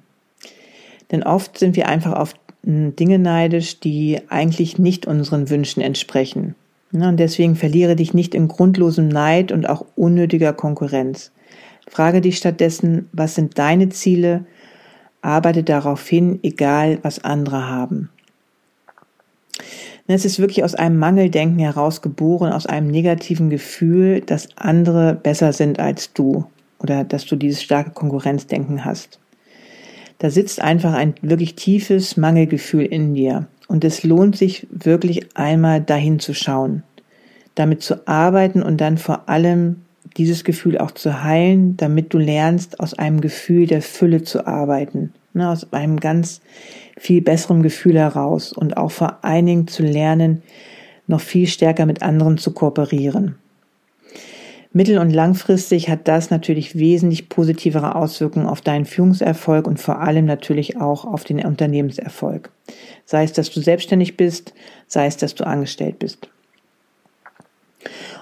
Denn 1.10 1.24
oft 1.24 1.58
sind 1.58 1.76
wir 1.76 1.88
einfach 1.88 2.14
auf 2.14 2.36
Dinge 2.62 3.18
neidisch, 3.18 3.80
die 3.80 4.20
eigentlich 4.30 4.78
nicht 4.78 5.08
unseren 5.08 5.50
Wünschen 5.50 5.82
entsprechen. 5.82 6.54
Und 6.92 7.18
deswegen 7.18 7.56
verliere 7.56 7.96
dich 7.96 8.14
nicht 8.14 8.36
in 8.36 8.48
grundlosem 8.48 9.08
Neid 9.08 9.52
und 9.52 9.68
auch 9.68 9.88
unnötiger 9.96 10.54
Konkurrenz. 10.54 11.32
Frage 11.90 12.22
dich 12.22 12.38
stattdessen, 12.38 13.10
was 13.12 13.34
sind 13.34 13.58
deine 13.58 13.90
Ziele? 13.90 14.46
Arbeite 15.24 15.64
darauf 15.64 16.08
hin, 16.08 16.40
egal 16.44 17.00
was 17.02 17.24
andere 17.24 17.68
haben. 17.68 18.12
Es 20.14 20.26
ist 20.26 20.40
wirklich 20.40 20.64
aus 20.64 20.76
einem 20.76 20.98
Mangeldenken 20.98 21.60
heraus 21.60 22.02
geboren, 22.02 22.52
aus 22.52 22.66
einem 22.66 22.88
negativen 22.88 23.50
Gefühl, 23.50 24.22
dass 24.22 24.50
andere 24.58 25.14
besser 25.14 25.54
sind 25.54 25.80
als 25.80 26.14
du 26.14 26.46
oder 26.80 27.04
dass 27.04 27.26
du 27.26 27.36
dieses 27.36 27.62
starke 27.62 27.92
Konkurrenzdenken 27.92 28.84
hast. 28.84 29.20
Da 30.20 30.30
sitzt 30.30 30.62
einfach 30.62 30.94
ein 30.94 31.16
wirklich 31.22 31.56
tiefes 31.56 32.18
Mangelgefühl 32.18 32.86
in 32.86 33.14
dir 33.14 33.48
und 33.68 33.84
es 33.84 34.04
lohnt 34.04 34.36
sich 34.36 34.68
wirklich 34.70 35.36
einmal 35.36 35.82
dahin 35.82 36.20
zu 36.20 36.34
schauen, 36.34 36.84
damit 37.56 37.82
zu 37.82 38.08
arbeiten 38.08 38.62
und 38.62 38.82
dann 38.82 38.98
vor 38.98 39.30
allem 39.30 39.78
dieses 40.18 40.44
Gefühl 40.44 40.78
auch 40.78 40.92
zu 40.92 41.24
heilen, 41.24 41.78
damit 41.78 42.14
du 42.14 42.18
lernst, 42.18 42.80
aus 42.80 42.94
einem 42.94 43.22
Gefühl 43.22 43.66
der 43.66 43.82
Fülle 43.82 44.24
zu 44.24 44.46
arbeiten, 44.46 45.14
ne, 45.34 45.50
aus 45.50 45.72
einem 45.72 46.00
ganz 46.00 46.42
viel 47.02 47.24
besseren 47.24 47.64
Gefühl 47.64 47.98
heraus 47.98 48.54
und 48.54 48.78
auch 48.78 48.92
vor 48.92 49.26
allen 49.26 49.48
Dingen 49.48 49.68
zu 49.68 49.82
lernen, 49.82 50.44
noch 51.08 51.20
viel 51.20 51.48
stärker 51.48 51.88
mit 51.88 52.04
anderen 52.04 52.38
zu 52.38 52.54
kooperieren. 52.54 53.38
Mittel- 54.72 55.00
und 55.00 55.10
langfristig 55.10 55.90
hat 55.90 56.08
das 56.08 56.30
natürlich 56.30 56.78
wesentlich 56.78 57.28
positivere 57.28 57.96
Auswirkungen 57.96 58.46
auf 58.46 58.62
deinen 58.62 58.86
Führungserfolg 58.86 59.66
und 59.66 59.80
vor 59.80 60.00
allem 60.00 60.26
natürlich 60.26 60.78
auch 60.80 61.04
auf 61.04 61.24
den 61.24 61.44
Unternehmenserfolg. 61.44 62.52
Sei 63.06 63.24
es, 63.24 63.34
dass 63.34 63.50
du 63.50 63.62
selbstständig 63.62 64.16
bist, 64.16 64.54
sei 64.86 65.08
es, 65.08 65.18
dass 65.18 65.34
du 65.34 65.44
angestellt 65.48 65.98
bist. 65.98 66.30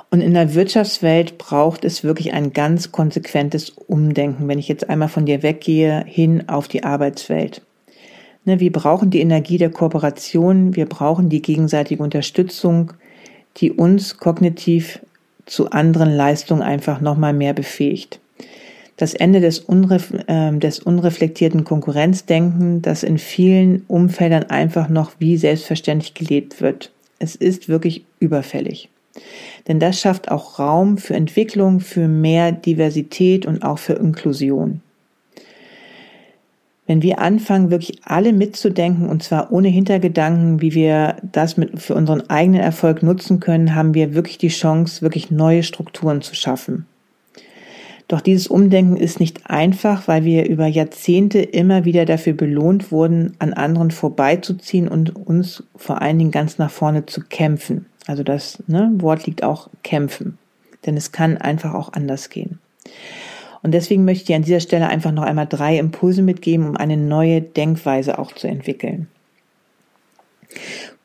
Und 0.10 0.22
in 0.22 0.34
der 0.34 0.56
Wirtschaftswelt 0.56 1.38
braucht 1.38 1.84
es 1.84 2.06
wirklich 2.06 2.32
ein 2.32 2.54
ganz 2.54 2.94
konsequentes 2.94 3.72
Umdenken, 3.72 4.48
wenn 4.48 4.58
ich 4.58 4.70
jetzt 4.70 4.90
einmal 4.90 5.10
von 5.10 5.26
dir 5.26 5.44
weggehe, 5.44 6.06
hin 6.08 6.48
auf 6.48 6.70
die 6.70 6.86
Arbeitswelt. 6.86 7.62
Ne, 8.46 8.60
wir 8.60 8.72
brauchen 8.72 9.10
die 9.10 9.19
Energie 9.19 9.58
der 9.58 9.69
Kooperation, 9.69 10.75
wir 10.75 10.86
brauchen 10.86 11.29
die 11.29 11.41
gegenseitige 11.41 12.01
Unterstützung, 12.01 12.93
die 13.58 13.72
uns 13.72 14.17
kognitiv 14.17 15.00
zu 15.46 15.72
anderen 15.72 16.12
Leistungen 16.12 16.62
einfach 16.62 17.01
nochmal 17.01 17.34
mehr 17.34 17.53
befähigt. 17.53 18.19
Das 18.98 19.13
Ende 19.13 19.39
des, 19.39 19.60
unref 19.60 20.13
äh, 20.27 20.51
des 20.58 20.79
unreflektierten 20.79 21.63
Konkurrenzdenken, 21.63 22.81
das 22.81 23.03
in 23.03 23.17
vielen 23.17 23.84
Umfeldern 23.88 24.43
einfach 24.43 24.89
noch 24.89 25.13
wie 25.19 25.38
selbstverständlich 25.38 26.13
gelebt 26.13 26.62
wird. 26.62 26.91
Es 27.17 27.36
ist 27.36 27.69
wirklich 27.69 28.03
überfällig. 28.19 28.89
Denn 29.67 29.79
das 29.79 30.00
schafft 30.00 30.31
auch 30.31 30.60
Raum 30.60 30.98
für 30.98 31.15
Entwicklung, 31.15 31.79
für 31.79 32.08
mehr 32.08 32.51
Diversität 32.51 33.46
und 33.46 33.63
auch 33.63 33.79
für 33.79 33.93
Inklusion. 33.93 34.81
Wenn 36.89 37.03
wir 37.03 37.19
anfangen, 37.19 37.69
wirklich 37.69 38.01
alle 38.03 38.34
mitzudenken, 38.34 39.10
und 39.10 39.22
zwar 39.22 39.51
ohne 39.51 39.67
Hintergedanken, 39.67 40.60
wie 40.60 40.73
wir 40.73 41.17
das 41.21 41.56
mit, 41.56 41.80
für 41.80 41.93
unseren 41.93 42.28
eigenen 42.32 42.62
Erfolg 42.62 43.04
nutzen 43.04 43.39
können, 43.39 43.75
haben 43.75 43.93
wir 43.93 44.15
wirklich 44.15 44.39
die 44.39 44.47
Chance, 44.47 45.04
wirklich 45.04 45.30
neue 45.30 45.62
Strukturen 45.62 46.23
zu 46.23 46.34
schaffen. 46.34 46.88
Doch 48.08 48.21
dieses 48.21 48.47
Umdenken 48.47 48.97
ist 48.97 49.19
nicht 49.19 49.52
einfach, 49.52 50.08
weil 50.08 50.23
wir 50.25 50.49
über 50.49 50.65
Jahrzehnte 50.65 51.41
immer 51.41 51.86
wieder 51.86 52.06
dafür 52.06 52.34
belohnt 52.34 52.91
wurden, 52.91 53.36
an 53.38 53.54
anderen 53.54 53.91
vorbeizuziehen 53.91 54.88
und 54.88 55.15
uns 55.15 55.62
vor 55.75 56.02
allen 56.02 56.17
Dingen 56.17 56.32
ganz 56.32 56.58
nach 56.58 56.71
vorne 56.71 57.06
zu 57.06 57.21
kämpfen. 57.21 57.86
Also 58.08 58.23
das 58.23 58.63
ne, 58.65 58.89
Wort 58.95 59.28
liegt 59.28 59.43
auch 59.43 59.69
kämpfen. 59.84 60.39
Denn 60.88 60.97
es 60.97 61.12
kann 61.12 61.38
einfach 61.38 61.75
auch 61.75 61.93
anders 61.93 62.32
gehen. 62.32 62.58
Und 63.62 63.74
deswegen 63.74 64.06
möchte 64.06 64.32
ich 64.32 64.36
an 64.36 64.43
dieser 64.43 64.60
Stelle 64.60 64.88
einfach 64.88 65.12
noch 65.12 65.24
einmal 65.24 65.48
drei 65.48 65.78
Impulse 65.78 66.22
mitgeben, 66.22 66.69
um 66.69 66.78
eine 66.78 66.98
neue 66.98 67.41
Denkweise 67.41 68.17
auch 68.17 68.34
zu 68.34 68.48
entwickeln. 68.48 69.08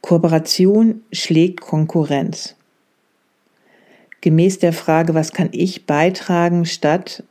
Kooperation 0.01 1.03
schlägt 1.13 1.61
Konkurrenz. 1.61 2.57
Gemäß 4.21 4.59
der 4.59 4.73
Frage, 4.73 5.15
was 5.15 5.33
kann 5.33 5.49
ich 5.53 5.87
beitragen, 5.87 6.65
statt 6.65 7.25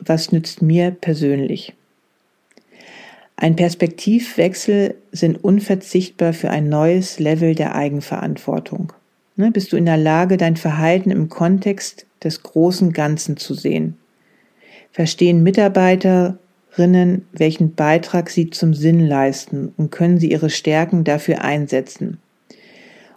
was 0.00 0.32
nützt 0.32 0.62
mir 0.62 0.92
persönlich. 0.92 1.74
Ein 3.36 3.56
Perspektivwechsel 3.56 4.96
sind 5.12 5.42
unverzichtbar 5.42 6.32
für 6.32 6.50
ein 6.50 6.68
neues 6.68 7.18
Level 7.18 7.54
der 7.54 7.74
Eigenverantwortung. 7.74 8.92
Ne, 9.36 9.52
bist 9.52 9.72
du 9.72 9.76
in 9.76 9.86
der 9.86 9.96
Lage, 9.96 10.36
dein 10.36 10.56
Verhalten 10.56 11.10
im 11.10 11.28
Kontext 11.28 12.06
des 12.24 12.42
großen 12.42 12.92
Ganzen 12.92 13.36
zu 13.36 13.54
sehen? 13.54 13.96
Verstehen 14.98 15.44
Mitarbeiterinnen, 15.44 17.24
welchen 17.30 17.74
Beitrag 17.76 18.30
sie 18.30 18.50
zum 18.50 18.74
Sinn 18.74 18.98
leisten 18.98 19.72
und 19.76 19.92
können 19.92 20.18
sie 20.18 20.32
ihre 20.32 20.50
Stärken 20.50 21.04
dafür 21.04 21.40
einsetzen? 21.40 22.18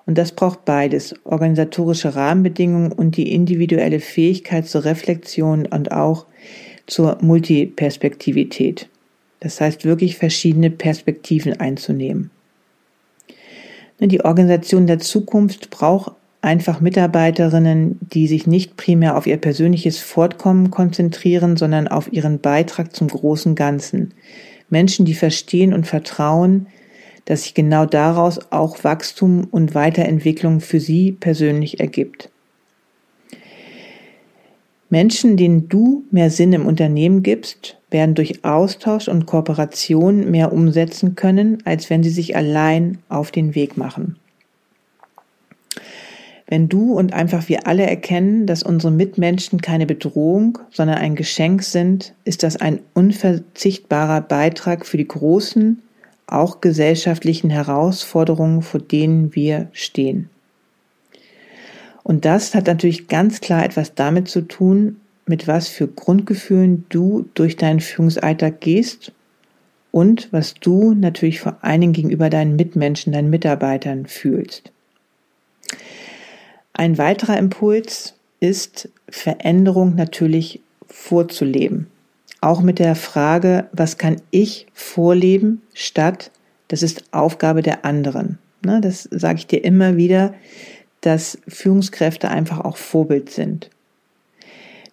Und 0.06 0.20
das 0.20 0.34
braucht 0.34 0.63
beides, 0.63 1.15
organisatorische 1.24 2.13
Rahmenbedingungen 2.13 2.91
und 2.91 3.17
die 3.17 3.34
individuelle 3.34 4.00
Fähigkeit 4.00 4.67
zur 4.67 4.86
Reflexion 4.86 5.65
und 5.65 5.91
auch 5.91 6.28
zur 6.86 7.17
Multiperspektivität. 7.20 8.88
Das 9.39 9.60
heißt 9.60 9.84
wirklich 9.84 10.17
verschiedene 10.17 10.70
Perspektiven 10.70 11.60
einzunehmen. 11.60 12.30
Die 14.00 14.24
Organisation 14.24 14.86
der 14.86 15.00
Zukunft 15.00 15.72
braucht 15.72 16.12
einfach 16.41 16.82
Mitarbeiterinnen, 16.82 17.99
die 18.01 18.27
sich 18.27 18.47
nicht 18.47 18.75
primär 18.77 19.17
auf 19.17 19.27
ihr 19.27 19.38
persönliches 19.38 19.99
Fortkommen 19.99 20.71
konzentrieren, 20.71 21.56
sondern 21.56 21.88
auf 21.88 22.12
ihren 22.12 22.39
Beitrag 22.39 22.95
zum 22.95 23.08
großen 23.08 23.56
Ganzen. 23.56 24.13
Menschen, 24.69 25.06
die 25.06 25.13
verstehen 25.13 25.73
und 25.73 25.86
vertrauen, 25.86 26.67
dass 27.25 27.43
sich 27.43 27.54
genau 27.54 27.86
daraus 27.86 28.51
auch 28.51 28.84
Wachstum 28.84 29.47
und 29.51 29.75
Weiterentwicklung 29.75 30.60
für 30.60 30.80
sie 30.80 31.12
persönlich 31.12 31.80
ergibt. 31.80 32.30
Menschen, 34.89 35.38
denen 35.38 35.69
du 35.69 36.04
mehr 36.12 36.30
Sinn 36.30 36.51
im 36.51 36.65
Unternehmen 36.65 37.23
gibst, 37.23 37.77
werden 37.91 38.15
durch 38.15 38.43
Austausch 38.43 39.08
und 39.08 39.25
Kooperation 39.25 40.30
mehr 40.30 40.51
umsetzen 40.51 41.15
können, 41.15 41.60
als 41.65 41.89
wenn 41.89 42.04
sie 42.04 42.10
sich 42.10 42.36
allein 42.36 42.97
auf 43.08 43.32
den 43.32 43.56
Weg 43.56 43.77
machen. 43.77 44.17
Wenn 46.52 46.68
du 46.68 46.92
und 46.92 47.14
einfach 47.14 47.48
wir 47.48 47.66
alle 47.66 47.84
erkennen, 47.84 48.46
dass 48.46 48.62
unsere 48.62 48.92
Mitmenschen 48.92 49.62
keine 49.62 49.86
Bedrohung, 49.86 50.60
sondern 50.70 50.98
ein 50.98 51.16
Geschenk 51.16 51.64
sind, 51.64 52.14
ist 52.26 52.44
das 52.44 52.58
ein 52.58 52.82
unverzichtbarer 52.94 54.20
Beitrag 54.20 54.86
für 54.86 54.98
die 54.98 55.08
großen, 55.08 55.82
auch 56.28 56.60
gesellschaftlichen 56.60 57.50
Herausforderungen, 57.50 58.64
vor 58.64 58.82
denen 58.82 59.34
wir 59.34 59.70
stehen. 59.72 60.30
Und 62.04 62.26
das 62.26 62.54
hat 62.54 62.68
natürlich 62.68 63.08
ganz 63.08 63.40
klar 63.40 63.64
etwas 63.64 63.96
damit 63.96 64.28
zu 64.28 64.42
tun, 64.42 64.98
mit 65.26 65.48
was 65.48 65.70
für 65.70 65.88
Grundgefühlen 65.88 66.84
du 66.90 67.30
durch 67.34 67.56
deinen 67.56 67.80
Führungsalltag 67.80 68.60
gehst 68.60 69.14
und 69.92 70.28
was 70.34 70.56
du 70.56 70.94
natürlich 70.96 71.40
vor 71.40 71.60
allen 71.62 71.80
Dingen 71.80 71.94
gegenüber 71.94 72.30
deinen 72.30 72.58
Mitmenschen, 72.58 73.14
deinen 73.14 73.30
Mitarbeitern 73.30 74.06
fühlst. 74.06 74.74
Ein 76.73 76.97
weiterer 76.97 77.38
Impuls 77.38 78.15
ist, 78.39 78.89
Veränderung 79.10 79.95
natürlich 79.95 80.62
vorzuleben. 80.88 81.88
Auch 82.41 82.62
mit 82.62 82.79
der 82.79 82.95
Frage, 82.95 83.67
was 83.71 83.97
kann 83.97 84.21
ich 84.31 84.67
vorleben, 84.73 85.62
statt 85.73 86.31
das 86.69 86.84
ist 86.84 87.03
Aufgabe 87.12 87.62
der 87.62 87.86
anderen. 87.86 88.39
Ne, 88.63 88.79
das 88.81 89.03
sage 89.12 89.39
ich 89.39 89.47
dir 89.47 89.63
immer 89.63 89.97
wieder, 89.97 90.34
dass 91.01 91.38
Führungskräfte 91.47 92.29
einfach 92.29 92.60
auch 92.60 92.77
Vorbild 92.77 93.29
sind. 93.29 93.69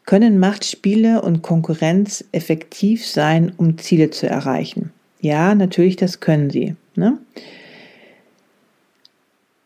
Können 0.04 0.38
Machtspiele 0.38 1.20
und 1.20 1.42
Konkurrenz 1.42 2.24
effektiv 2.32 3.06
sein, 3.06 3.52
um 3.56 3.76
Ziele 3.78 4.10
zu 4.10 4.26
erreichen? 4.26 4.90
Ja, 5.20 5.54
natürlich, 5.54 5.96
das 5.96 6.20
können 6.20 6.50
sie. 6.50 6.76
Ne? 6.94 7.18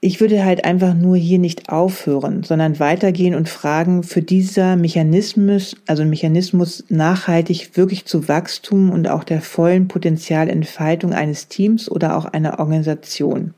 Ich 0.04 0.20
würde 0.20 0.44
halt 0.44 0.64
einfach 0.64 0.94
nur 0.94 1.16
hier 1.16 1.38
nicht 1.38 1.68
aufhören, 1.68 2.42
sondern 2.42 2.80
weitergehen 2.80 3.36
und 3.36 3.48
fragen, 3.48 4.02
für 4.02 4.20
dieser 4.20 4.74
Mechanismus, 4.74 5.76
also 5.86 6.04
Mechanismus 6.04 6.82
nachhaltig 6.88 7.76
wirklich 7.76 8.04
zu 8.04 8.26
Wachstum 8.26 8.90
und 8.90 9.06
auch 9.06 9.22
der 9.22 9.40
vollen 9.40 9.86
Potenzialentfaltung 9.86 11.12
eines 11.12 11.46
Teams 11.46 11.88
oder 11.88 12.16
auch 12.16 12.24
einer 12.24 12.58
Organisation. 12.58 13.54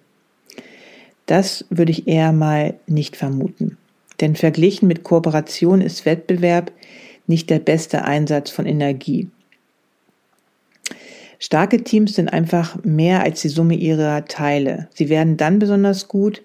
Das 1.24 1.64
würde 1.70 1.92
ich 1.92 2.08
eher 2.08 2.32
mal 2.32 2.74
nicht 2.86 3.16
vermuten. 3.16 3.78
Denn 4.20 4.36
verglichen 4.36 4.86
mit 4.86 5.02
Kooperation 5.02 5.80
ist 5.80 6.04
Wettbewerb 6.04 6.72
nicht 7.26 7.48
der 7.48 7.58
beste 7.58 8.04
Einsatz 8.04 8.50
von 8.50 8.66
Energie. 8.66 9.28
Starke 11.38 11.82
Teams 11.82 12.14
sind 12.14 12.28
einfach 12.32 12.82
mehr 12.84 13.22
als 13.22 13.42
die 13.42 13.48
Summe 13.48 13.74
ihrer 13.74 14.24
Teile. 14.24 14.88
Sie 14.94 15.08
werden 15.08 15.36
dann 15.36 15.58
besonders 15.58 16.08
gut, 16.08 16.42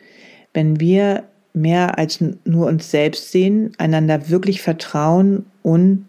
wenn 0.54 0.80
wir 0.80 1.24
mehr 1.54 1.98
als 1.98 2.24
nur 2.46 2.68
uns 2.68 2.92
selbst 2.92 3.32
sehen, 3.32 3.72
einander 3.78 4.30
wirklich 4.30 4.62
vertrauen 4.62 5.46
und 5.64 6.06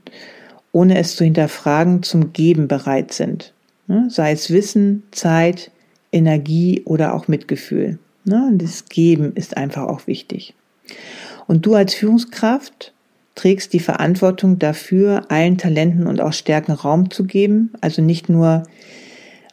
ohne 0.73 0.99
es 0.99 1.17
zu 1.17 1.25
hinterfragen 1.25 2.03
zum 2.03 2.33
Geben 2.33 2.69
bereit 2.69 3.13
sind. 3.13 3.53
Ne? 3.87 4.07
Sei 4.11 4.33
es 4.33 4.51
Wissen, 4.51 5.03
Zeit, 5.11 5.71
Energie 6.13 6.83
oder 6.85 7.15
auch 7.15 7.29
Mitgefühl. 7.29 7.99
Ne? 8.25 8.51
Das 8.55 8.87
Geben 8.87 9.33
ist 9.35 9.57
einfach 9.57 9.85
auch 9.85 10.07
wichtig. 10.07 10.55
Und 11.47 11.67
du 11.67 11.75
als 11.75 11.95
Führungskraft 11.95 12.93
trägst 13.41 13.73
die 13.73 13.81
Verantwortung 13.81 14.59
dafür, 14.59 15.23
allen 15.31 15.57
Talenten 15.57 16.07
und 16.07 16.21
auch 16.21 16.35
Stärken 16.35 16.73
Raum 16.73 17.11
zu 17.11 17.25
geben, 17.25 17.73
also 17.81 18.03
nicht 18.03 18.29
nur 18.29 18.65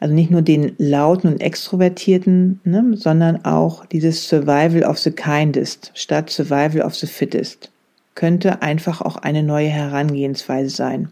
also 0.00 0.14
nicht 0.14 0.30
nur 0.30 0.42
den 0.42 0.74
lauten 0.78 1.26
und 1.26 1.40
extrovertierten, 1.40 2.60
ne, 2.62 2.92
sondern 2.94 3.44
auch 3.44 3.84
dieses 3.86 4.28
Survival 4.28 4.84
of 4.84 4.98
the 4.98 5.10
Kindest 5.10 5.90
statt 5.94 6.30
Survival 6.30 6.82
of 6.82 6.94
the 6.94 7.06
Fittest 7.06 7.70
könnte 8.14 8.62
einfach 8.62 9.00
auch 9.00 9.16
eine 9.16 9.42
neue 9.42 9.68
Herangehensweise 9.68 10.70
sein. 10.70 11.08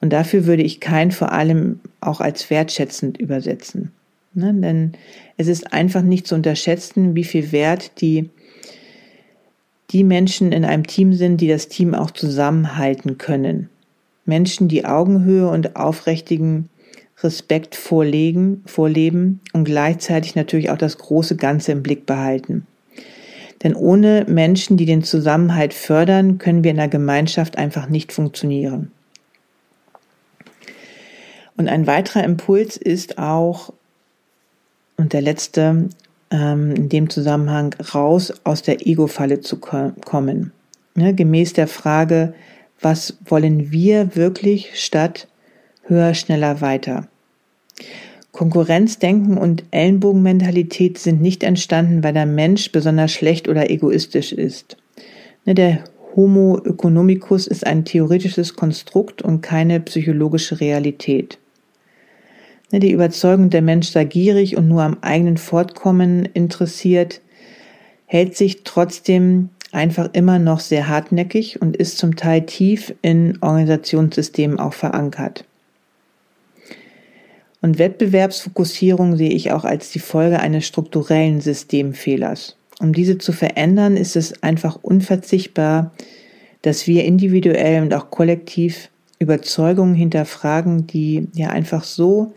Und 0.00 0.12
dafür 0.12 0.44
würde 0.44 0.62
ich 0.62 0.80
kein 0.80 1.12
vor 1.12 1.32
allem 1.32 1.80
auch 2.00 2.20
als 2.20 2.50
wertschätzend 2.50 3.18
übersetzen. 3.18 3.90
Ne, 4.34 4.52
denn 4.52 4.92
es 5.36 5.48
ist 5.48 5.72
einfach 5.72 6.02
nicht 6.02 6.26
zu 6.26 6.34
unterschätzen, 6.34 7.16
wie 7.16 7.24
viel 7.24 7.52
Wert 7.52 8.00
die 8.00 8.30
die 9.90 10.04
Menschen 10.04 10.52
in 10.52 10.64
einem 10.64 10.86
Team 10.86 11.12
sind, 11.12 11.40
die 11.40 11.48
das 11.48 11.68
Team 11.68 11.94
auch 11.94 12.10
zusammenhalten 12.10 13.18
können. 13.18 13.68
Menschen, 14.24 14.68
die 14.68 14.84
Augenhöhe 14.84 15.48
und 15.48 15.76
aufrichtigen 15.76 16.68
Respekt 17.22 17.74
vorlegen, 17.74 18.62
vorleben 18.66 19.40
und 19.52 19.64
gleichzeitig 19.64 20.34
natürlich 20.34 20.70
auch 20.70 20.78
das 20.78 20.98
große 20.98 21.36
Ganze 21.36 21.72
im 21.72 21.82
Blick 21.82 22.06
behalten. 22.06 22.66
Denn 23.62 23.74
ohne 23.74 24.26
Menschen, 24.28 24.76
die 24.76 24.84
den 24.84 25.02
Zusammenhalt 25.02 25.72
fördern, 25.72 26.38
können 26.38 26.64
wir 26.64 26.70
in 26.70 26.76
der 26.76 26.88
Gemeinschaft 26.88 27.56
einfach 27.56 27.88
nicht 27.88 28.12
funktionieren. 28.12 28.90
Und 31.56 31.68
ein 31.68 31.86
weiterer 31.86 32.24
Impuls 32.24 32.76
ist 32.76 33.18
auch, 33.18 33.72
und 34.96 35.12
der 35.12 35.22
letzte, 35.22 35.88
in 36.30 36.88
dem 36.88 37.10
Zusammenhang 37.10 37.74
raus 37.94 38.32
aus 38.44 38.62
der 38.62 38.86
Ego-Falle 38.86 39.40
zu 39.40 39.58
kommen. 39.58 40.52
Ne, 40.96 41.14
gemäß 41.14 41.52
der 41.52 41.66
Frage, 41.66 42.34
was 42.80 43.18
wollen 43.24 43.70
wir 43.70 44.16
wirklich 44.16 44.70
statt 44.74 45.28
höher, 45.82 46.14
schneller, 46.14 46.60
weiter? 46.60 47.08
Konkurrenzdenken 48.32 49.38
und 49.38 49.64
Ellenbogenmentalität 49.70 50.98
sind 50.98 51.22
nicht 51.22 51.44
entstanden, 51.44 52.02
weil 52.02 52.14
der 52.14 52.26
Mensch 52.26 52.72
besonders 52.72 53.12
schlecht 53.12 53.48
oder 53.48 53.70
egoistisch 53.70 54.32
ist. 54.32 54.76
Ne, 55.44 55.54
der 55.54 55.84
Homo 56.16 56.60
economicus 56.64 57.46
ist 57.46 57.66
ein 57.66 57.84
theoretisches 57.84 58.54
Konstrukt 58.54 59.22
und 59.22 59.40
keine 59.40 59.80
psychologische 59.80 60.60
Realität. 60.60 61.38
Ne, 62.70 62.80
die 62.80 62.92
Überzeugung, 62.92 63.50
der 63.50 63.62
Mensch 63.62 63.88
sei 63.88 64.04
gierig 64.04 64.56
und 64.56 64.68
nur 64.68 64.82
am 64.82 64.98
eigenen 65.00 65.36
Fortkommen 65.36 66.24
interessiert, 66.24 67.20
hält 68.06 68.36
sich 68.36 68.64
trotzdem 68.64 69.50
einfach 69.72 70.10
immer 70.12 70.38
noch 70.38 70.60
sehr 70.60 70.88
hartnäckig 70.88 71.60
und 71.60 71.76
ist 71.76 71.98
zum 71.98 72.16
Teil 72.16 72.46
tief 72.46 72.94
in 73.02 73.38
Organisationssystemen 73.42 74.58
auch 74.58 74.72
verankert. 74.72 75.44
Und 77.60 77.78
Wettbewerbsfokussierung 77.78 79.16
sehe 79.16 79.30
ich 79.30 79.50
auch 79.50 79.64
als 79.64 79.90
die 79.90 79.98
Folge 79.98 80.38
eines 80.38 80.66
strukturellen 80.66 81.40
Systemfehlers. 81.40 82.56
Um 82.78 82.92
diese 82.92 83.18
zu 83.18 83.32
verändern, 83.32 83.96
ist 83.96 84.16
es 84.16 84.42
einfach 84.42 84.78
unverzichtbar, 84.82 85.92
dass 86.62 86.86
wir 86.86 87.04
individuell 87.04 87.82
und 87.82 87.94
auch 87.94 88.10
kollektiv 88.10 88.90
Überzeugungen 89.18 89.94
hinterfragen, 89.94 90.86
die 90.86 91.28
ja 91.34 91.50
einfach 91.50 91.84
so 91.84 92.34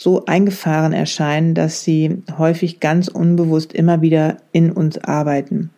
so 0.00 0.24
eingefahren 0.24 0.94
erscheinen, 0.94 1.54
dass 1.54 1.84
sie 1.84 2.22
häufig 2.38 2.80
ganz 2.80 3.08
unbewusst 3.08 3.74
immer 3.74 4.00
wieder 4.00 4.38
in 4.50 4.72
uns 4.72 4.96
arbeiten. 4.96 5.68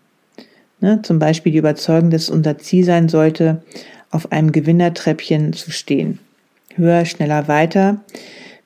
Ne, 0.80 1.00
zum 1.02 1.18
Beispiel 1.18 1.50
die 1.50 1.58
Überzeugung, 1.58 2.10
dass 2.10 2.30
unser 2.30 2.56
Ziel 2.58 2.84
sein 2.84 3.08
sollte, 3.08 3.62
auf 4.12 4.30
einem 4.30 4.52
Gewinnertreppchen 4.52 5.52
zu 5.54 5.72
stehen. 5.72 6.20
Höher, 6.76 7.04
schneller, 7.04 7.48
weiter 7.48 8.00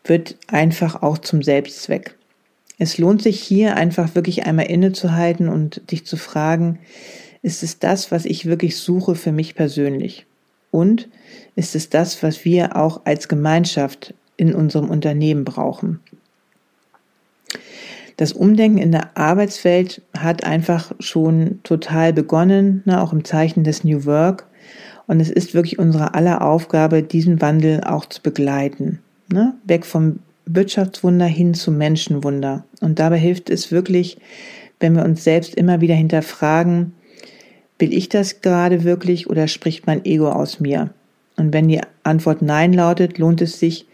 wird 0.05 0.37
einfach 0.49 1.03
auch 1.03 1.17
zum 1.19 1.43
Selbstzweck. 1.43 2.17
Es 2.79 2.99
lohnt 2.99 3.23
sich 3.23 3.41
hier 3.41 3.77
einfach 3.77 4.15
wirklich 4.15 4.45
einmal 4.45 4.67
innezuhalten 4.67 5.49
und 5.49 5.91
dich 5.91 6.05
zu 6.05 6.19
fragen, 6.19 6.81
ist 7.41 7.63
es 7.63 7.79
das, 7.79 8.11
was 8.11 8.27
ich 8.27 8.45
wirklich 8.45 8.77
suche 8.77 9.15
für 9.15 9.33
mich 9.33 9.55
persönlich? 9.55 10.26
Und 10.77 11.09
ist 11.55 11.75
es 11.75 11.89
das, 11.89 12.23
was 12.23 12.45
wir 12.45 12.77
auch 12.77 13.01
als 13.07 13.29
Gemeinschaft 13.29 14.13
in 14.37 14.55
unserem 14.55 14.91
Unternehmen 14.91 15.47
brauchen. 15.47 16.01
Das 18.19 18.35
Umdenken 18.35 18.77
in 18.77 18.93
der 18.93 19.17
Arbeitswelt 19.17 20.03
hat 20.15 20.45
einfach 20.45 20.93
schon 21.01 21.61
total 21.63 22.13
begonnen, 22.13 22.83
ne, 22.85 23.01
auch 23.01 23.15
im 23.15 23.25
Zeichen 23.25 23.65
des 23.65 23.85
New 23.85 24.05
Work. 24.05 24.47
Und 25.07 25.21
es 25.21 25.31
ist 25.31 25.55
wirklich 25.55 25.79
unsere 25.79 26.13
aller 26.13 26.43
Aufgabe, 26.43 27.03
diesen 27.03 27.41
Wandel 27.41 27.83
auch 27.85 28.05
zu 28.05 28.21
begleiten. 28.21 29.01
Ne? 29.33 29.55
Weg 29.65 29.87
vom 29.87 30.19
Wirtschaftswunder 30.45 31.27
hin 31.27 31.55
zum 31.55 31.79
Menschenwunder. 31.79 32.65
Und 32.83 32.99
dabei 32.99 33.17
hilft 33.17 33.49
es 33.49 33.73
wirklich, 33.73 34.19
wenn 34.79 34.95
wir 34.95 35.05
uns 35.05 35.25
selbst 35.25 35.55
immer 35.55 35.81
wieder 35.81 35.95
hinterfragen, 35.95 36.93
will 37.79 37.93
ich 37.93 38.09
das 38.09 38.41
gerade 38.41 38.85
wirklich 38.85 39.29
oder 39.29 39.49
spricht 39.49 39.87
mein 39.87 40.05
Ego 40.05 40.31
aus 40.31 40.61
mir? 40.61 40.91
Und 41.37 41.53
wenn 41.53 41.69
die 41.69 41.81
Antwort 42.03 42.43
Nein 42.43 42.73
lautet, 42.73 43.19
lohnt 43.19 43.43
es 43.43 43.59
sich, 43.59 43.87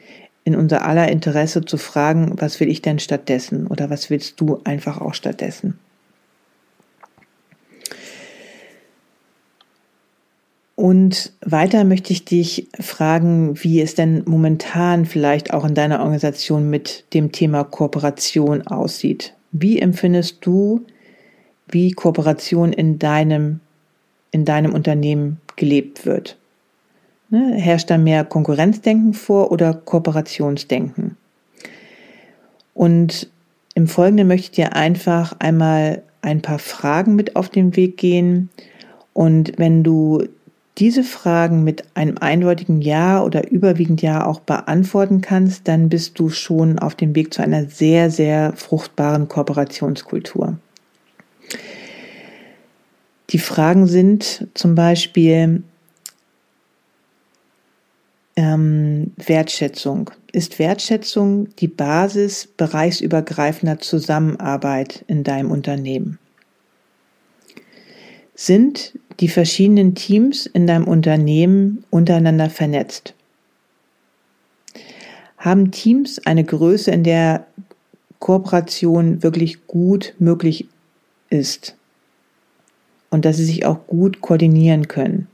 in 0.44 0.56
unser 0.56 0.84
aller 0.84 1.08
Interesse 1.08 1.64
zu 1.64 1.76
fragen, 1.76 2.34
was 2.36 2.58
will 2.58 2.68
ich 2.68 2.82
denn 2.82 2.98
stattdessen 2.98 3.66
oder 3.66 3.90
was 3.90 4.10
willst 4.10 4.40
du 4.40 4.60
einfach 4.64 5.00
auch 5.00 5.14
stattdessen? 5.14 5.78
Und 10.74 11.32
weiter 11.44 11.84
möchte 11.84 12.12
ich 12.12 12.24
dich 12.24 12.66
fragen, 12.80 13.62
wie 13.62 13.80
es 13.80 13.94
denn 13.94 14.22
momentan 14.26 15.06
vielleicht 15.06 15.54
auch 15.54 15.64
in 15.64 15.74
deiner 15.74 16.00
Organisation 16.00 16.70
mit 16.70 17.04
dem 17.14 17.30
Thema 17.30 17.62
Kooperation 17.62 18.66
aussieht. 18.66 19.34
Wie 19.52 19.78
empfindest 19.78 20.38
du, 20.40 20.84
wie 21.68 21.92
Kooperation 21.92 22.72
in 22.72 22.98
deinem, 22.98 23.60
in 24.32 24.44
deinem 24.44 24.74
Unternehmen 24.74 25.40
gelebt 25.54 26.04
wird? 26.04 26.36
Ne? 27.30 27.54
Herrscht 27.54 27.90
da 27.90 27.98
mehr 27.98 28.24
Konkurrenzdenken 28.24 29.14
vor 29.14 29.52
oder 29.52 29.72
Kooperationsdenken? 29.72 31.16
Und 32.74 33.30
im 33.74 33.86
Folgenden 33.86 34.26
möchte 34.26 34.46
ich 34.46 34.50
dir 34.50 34.74
einfach 34.74 35.36
einmal 35.38 36.02
ein 36.20 36.42
paar 36.42 36.58
Fragen 36.58 37.14
mit 37.14 37.36
auf 37.36 37.48
den 37.48 37.76
Weg 37.76 37.96
gehen. 37.96 38.50
Und 39.12 39.52
wenn 39.56 39.82
du 39.82 40.24
diese 40.78 41.04
Fragen 41.04 41.64
mit 41.64 41.84
einem 41.94 42.16
eindeutigen 42.18 42.80
Ja 42.80 43.22
oder 43.22 43.50
überwiegend 43.50 44.00
Ja 44.00 44.26
auch 44.26 44.40
beantworten 44.40 45.20
kannst, 45.20 45.68
dann 45.68 45.88
bist 45.88 46.18
du 46.18 46.30
schon 46.30 46.78
auf 46.78 46.94
dem 46.94 47.14
Weg 47.14 47.34
zu 47.34 47.42
einer 47.42 47.66
sehr, 47.66 48.10
sehr 48.10 48.54
fruchtbaren 48.56 49.28
Kooperationskultur. 49.28 50.56
Die 53.32 53.38
Fragen 53.38 53.86
sind 53.86 54.46
zum 54.52 54.74
Beispiel, 54.74 55.62
ähm, 58.36 59.12
Wertschätzung. 59.16 60.10
Ist 60.32 60.58
Wertschätzung 60.58 61.54
die 61.56 61.68
Basis 61.68 62.46
bereichsübergreifender 62.46 63.78
Zusammenarbeit 63.78 65.04
in 65.06 65.24
deinem 65.24 65.50
Unternehmen? 65.50 66.18
Sind 68.34 68.98
die 69.20 69.28
verschiedenen 69.28 69.94
Teams 69.94 70.46
in 70.46 70.66
deinem 70.66 70.88
Unternehmen 70.88 71.84
untereinander 71.90 72.50
vernetzt? 72.50 73.14
Haben 75.38 75.70
Teams 75.70 76.18
eine 76.26 76.44
Größe, 76.44 76.90
in 76.90 77.04
der 77.04 77.46
Kooperation 78.18 79.22
wirklich 79.22 79.66
gut 79.66 80.14
möglich 80.18 80.66
ist 81.30 81.76
und 83.12 83.26
dass 83.26 83.36
sie 83.36 83.44
sich 83.44 83.66
auch 83.66 83.86
gut 83.86 84.22
koordinieren 84.22 84.88
können. 84.88 85.28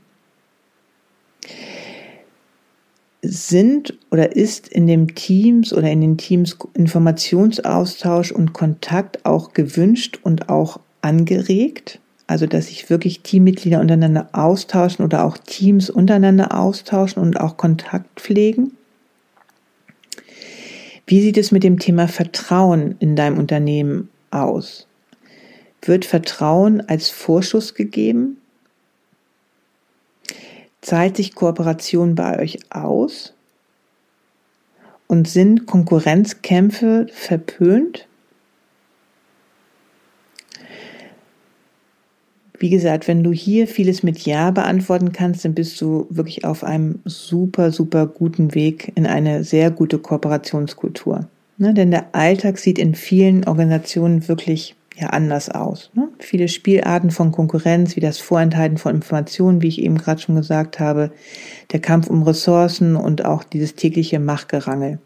Sind 3.21 3.97
oder 4.11 4.35
ist 4.35 4.67
in 4.67 4.85
den 4.85 5.07
Teams 5.15 5.73
oder 5.73 5.89
in 5.89 6.01
den 6.01 6.17
Teams 6.17 6.57
Informationsaustausch 6.73 8.31
und 8.31 8.53
Kontakt 8.53 9.25
auch 9.25 9.53
gewünscht 9.53 10.19
und 10.23 10.49
auch 10.49 10.79
angeregt? 11.01 11.99
Also, 12.27 12.45
dass 12.45 12.67
sich 12.67 12.89
wirklich 12.89 13.21
Teammitglieder 13.21 13.79
untereinander 13.79 14.29
austauschen 14.33 15.03
oder 15.03 15.23
auch 15.23 15.37
Teams 15.37 15.89
untereinander 15.89 16.57
austauschen 16.57 17.23
und 17.23 17.39
auch 17.39 17.57
Kontakt 17.57 18.19
pflegen? 18.19 18.73
Wie 21.07 21.21
sieht 21.21 21.37
es 21.37 21.51
mit 21.51 21.63
dem 21.63 21.79
Thema 21.79 22.07
Vertrauen 22.07 22.95
in 22.99 23.15
deinem 23.15 23.37
Unternehmen 23.37 24.09
aus? 24.31 24.88
Wird 25.81 26.05
Vertrauen 26.05 26.81
als 26.87 27.09
Vorschuss 27.09 27.73
gegeben? 27.73 28.37
Zahlt 30.81 31.17
sich 31.17 31.35
Kooperation 31.35 32.15
bei 32.15 32.39
euch 32.39 32.59
aus? 32.69 33.33
Und 35.07 35.27
sind 35.27 35.65
Konkurrenzkämpfe 35.65 37.07
verpönt? 37.11 38.07
Wie 42.59 42.69
gesagt, 42.69 43.07
wenn 43.07 43.23
du 43.23 43.31
hier 43.31 43.67
vieles 43.67 44.03
mit 44.03 44.19
Ja 44.19 44.51
beantworten 44.51 45.13
kannst, 45.13 45.45
dann 45.45 45.53
bist 45.53 45.79
du 45.79 46.07
wirklich 46.09 46.43
auf 46.43 46.65
einem 46.65 46.99
super, 47.05 47.71
super 47.71 48.05
guten 48.05 48.53
Weg 48.53 48.91
in 48.95 49.07
eine 49.07 49.45
sehr 49.45 49.71
gute 49.71 49.97
Kooperationskultur. 49.97 51.27
Ne, 51.57 51.73
denn 51.73 51.91
der 51.91 52.13
Alltag 52.13 52.57
sieht 52.57 52.77
in 52.77 52.95
vielen 52.95 53.45
Organisationen 53.45 54.27
wirklich 54.27 54.75
ja 54.99 55.09
anders 55.09 55.49
aus. 55.49 55.91
Ne? 55.93 56.09
Viele 56.19 56.47
Spielarten 56.47 57.11
von 57.11 57.31
Konkurrenz, 57.31 57.95
wie 57.95 58.01
das 58.01 58.19
Vorenthalten 58.19 58.77
von 58.77 58.95
Informationen, 58.95 59.61
wie 59.61 59.67
ich 59.67 59.81
eben 59.81 59.97
gerade 59.97 60.21
schon 60.21 60.35
gesagt 60.35 60.79
habe, 60.79 61.11
der 61.71 61.79
Kampf 61.79 62.07
um 62.07 62.23
Ressourcen 62.23 62.95
und 62.95 63.25
auch 63.25 63.43
dieses 63.43 63.75
tägliche 63.75 64.19
Machtgerangel. 64.19 64.99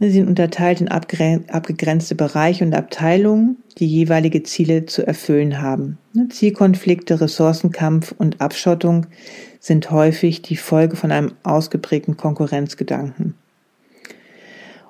Sie 0.00 0.10
sind 0.10 0.28
unterteilt 0.28 0.80
in 0.80 0.88
abgegrenzte 0.88 2.14
Bereiche 2.14 2.64
und 2.64 2.74
Abteilungen, 2.74 3.58
die 3.78 3.86
jeweilige 3.86 4.42
Ziele 4.42 4.86
zu 4.86 5.06
erfüllen 5.06 5.62
haben. 5.62 5.98
Ne, 6.12 6.28
Zielkonflikte, 6.28 7.20
Ressourcenkampf 7.20 8.14
und 8.18 8.40
Abschottung 8.40 9.06
sind 9.60 9.90
häufig 9.90 10.42
die 10.42 10.56
Folge 10.56 10.96
von 10.96 11.10
einem 11.12 11.32
ausgeprägten 11.44 12.16
Konkurrenzgedanken. 12.16 13.34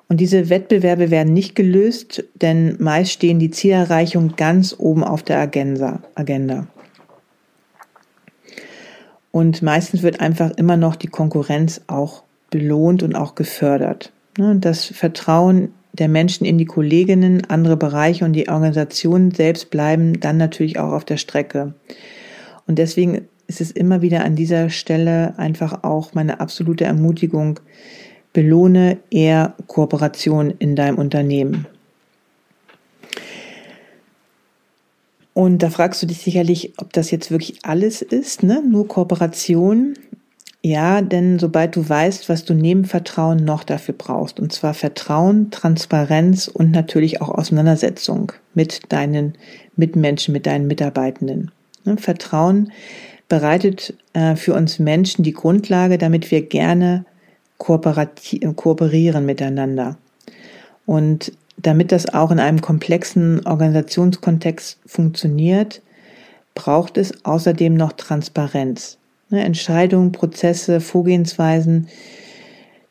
Und 0.07 0.19
diese 0.21 0.49
Wettbewerbe 0.49 1.09
werden 1.09 1.33
nicht 1.33 1.55
gelöst, 1.55 2.23
denn 2.35 2.75
meist 2.79 3.11
stehen 3.11 3.39
die 3.39 3.49
Zielerreichung 3.49 4.35
ganz 4.35 4.75
oben 4.77 5.03
auf 5.03 5.23
der 5.23 5.39
Agenda. 5.39 6.67
Und 9.31 9.61
meistens 9.61 10.03
wird 10.03 10.21
einfach 10.21 10.51
immer 10.51 10.77
noch 10.77 10.95
die 10.95 11.07
Konkurrenz 11.07 11.81
auch 11.87 12.23
belohnt 12.51 13.03
und 13.03 13.15
auch 13.15 13.35
gefördert. 13.35 14.13
Ne, 14.37 14.57
das 14.59 14.85
Vertrauen 14.85 15.73
der 15.93 16.07
Menschen 16.07 16.45
in 16.45 16.57
die 16.57 16.65
Kolleginnen, 16.65 17.45
andere 17.49 17.77
Bereiche 17.77 18.25
und 18.25 18.33
die 18.33 18.49
Organisation 18.49 19.31
selbst 19.31 19.71
bleiben 19.71 20.19
dann 20.19 20.37
natürlich 20.37 20.77
auch 20.77 20.91
auf 20.91 21.05
der 21.05 21.17
Strecke. 21.17 21.73
Und 22.67 22.79
deswegen 22.79 23.27
ist 23.47 23.61
es 23.61 23.71
immer 23.71 24.01
wieder 24.01 24.23
an 24.23 24.35
dieser 24.35 24.69
Stelle 24.69 25.37
einfach 25.37 25.83
auch 25.83 26.13
meine 26.13 26.39
absolute 26.39 26.85
Ermutigung, 26.85 27.59
belohne 28.35 28.97
eher 29.09 29.55
Kooperation 29.67 30.51
in 30.59 30.75
deinem 30.75 30.97
Unternehmen. 30.97 31.67
Und 35.33 35.63
da 35.63 35.69
fragst 35.69 36.03
du 36.03 36.05
dich 36.05 36.19
sicherlich, 36.19 36.73
ob 36.77 36.91
das 36.91 37.11
jetzt 37.11 37.31
wirklich 37.31 37.59
alles 37.63 38.01
ist, 38.01 38.43
ne? 38.43 38.61
Nur 38.61 38.89
Kooperation. 38.89 39.93
Ja, 40.61 41.01
denn 41.01 41.39
sobald 41.39 41.77
du 41.77 41.87
weißt, 41.87 42.27
was 42.27 42.43
du 42.43 42.53
neben 42.53 42.83
Vertrauen 42.83 43.45
noch 43.45 43.63
dafür 43.63 43.95
brauchst, 43.97 44.39
und 44.39 44.51
zwar 44.51 44.73
Vertrauen, 44.73 45.49
Transparenz 45.51 46.49
und 46.49 46.71
natürlich 46.71 47.21
auch 47.21 47.29
Auseinandersetzung 47.29 48.33
mit 48.53 48.91
deinen 48.91 49.35
Mitmenschen, 49.77 50.33
mit 50.33 50.45
deinen 50.45 50.67
Mitarbeitenden. 50.67 51.51
Ne, 51.85 51.95
Vertrauen 51.97 52.71
bereitet 53.29 53.93
äh, 54.13 54.35
für 54.35 54.53
uns 54.53 54.79
Menschen 54.79 55.23
die 55.23 55.33
Grundlage, 55.33 55.97
damit 55.97 56.31
wir 56.31 56.41
gerne 56.41 57.05
kooperieren 57.57 59.25
miteinander. 59.25 59.97
Und 60.85 61.31
damit 61.57 61.91
das 61.91 62.13
auch 62.13 62.31
in 62.31 62.39
einem 62.39 62.61
komplexen 62.61 63.45
Organisationskontext 63.45 64.79
funktioniert, 64.85 65.81
braucht 66.53 66.97
es 66.97 67.25
außerdem 67.25 67.73
noch 67.73 67.93
Transparenz. 67.93 68.97
Ne, 69.29 69.43
Entscheidungen, 69.43 70.11
Prozesse, 70.11 70.79
Vorgehensweisen 70.81 71.87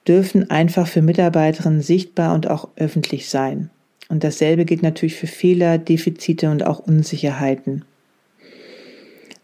dürfen 0.07 0.51
einfach 0.51 0.87
für 0.87 1.03
Mitarbeiterinnen 1.03 1.81
sichtbar 1.81 2.35
und 2.35 2.49
auch 2.51 2.69
öffentlich 2.77 3.29
sein. 3.29 3.71
Und 4.09 4.23
dasselbe 4.23 4.65
gilt 4.65 4.83
natürlich 4.83 5.15
für 5.17 5.27
Fehler, 5.27 5.79
Defizite 5.79 6.51
und 6.51 6.67
auch 6.67 6.79
Unsicherheiten. 6.79 7.85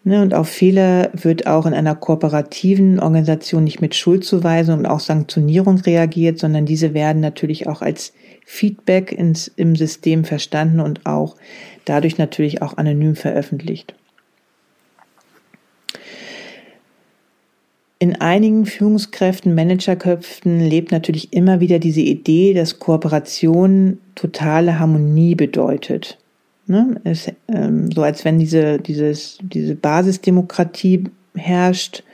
Ne, 0.03 0.23
und 0.23 0.33
auf 0.33 0.49
Fehler 0.49 1.11
wird 1.13 1.47
auch 1.47 1.67
in 1.67 1.75
einer 1.75 1.95
kooperativen 1.95 3.01
Organisation 3.01 3.65
nicht 3.65 3.83
mit 3.83 3.95
Schuldzuweisung 3.95 4.79
und 4.79 4.87
auch 4.87 5.01
Sanktionierung 5.01 5.79
reagiert, 5.81 6.39
sondern 6.39 6.65
diese 6.65 6.95
werden 6.95 7.21
natürlich 7.21 7.69
auch 7.69 7.83
als 7.83 8.15
Feedback 8.47 9.13
ins, 9.13 9.49
im 9.49 9.77
System 9.77 10.25
verstanden 10.25 10.81
und 10.81 11.05
auch 11.05 11.37
dadurch 11.85 12.17
natürlich 12.17 12.63
auch 12.63 12.79
anonym 12.79 13.15
veröffentlicht. 13.15 13.95
In 17.99 18.17
einigen 18.17 18.65
Führungskräften, 18.65 19.55
Managerköpfen 19.55 20.61
lebt 20.61 20.91
natürlich 20.91 21.35
immer 21.35 21.61
wieder 21.61 21.79
diese 21.79 22.01
Idee, 22.01 22.55
dass 22.55 22.79
Kooperation 22.79 23.99
totale 24.15 24.79
Harmonie 24.79 25.35
bedeutet. 25.35 26.19
Ne? 26.70 27.00
Es, 27.02 27.26
ähm, 27.48 27.90
so 27.90 28.04
als 28.04 28.24
wenn 28.24 28.38
diese, 28.38 28.78
dieses, 28.78 29.38
diese 29.42 29.74
Basisdemokratie 29.74 31.02
herrscht 31.35 32.04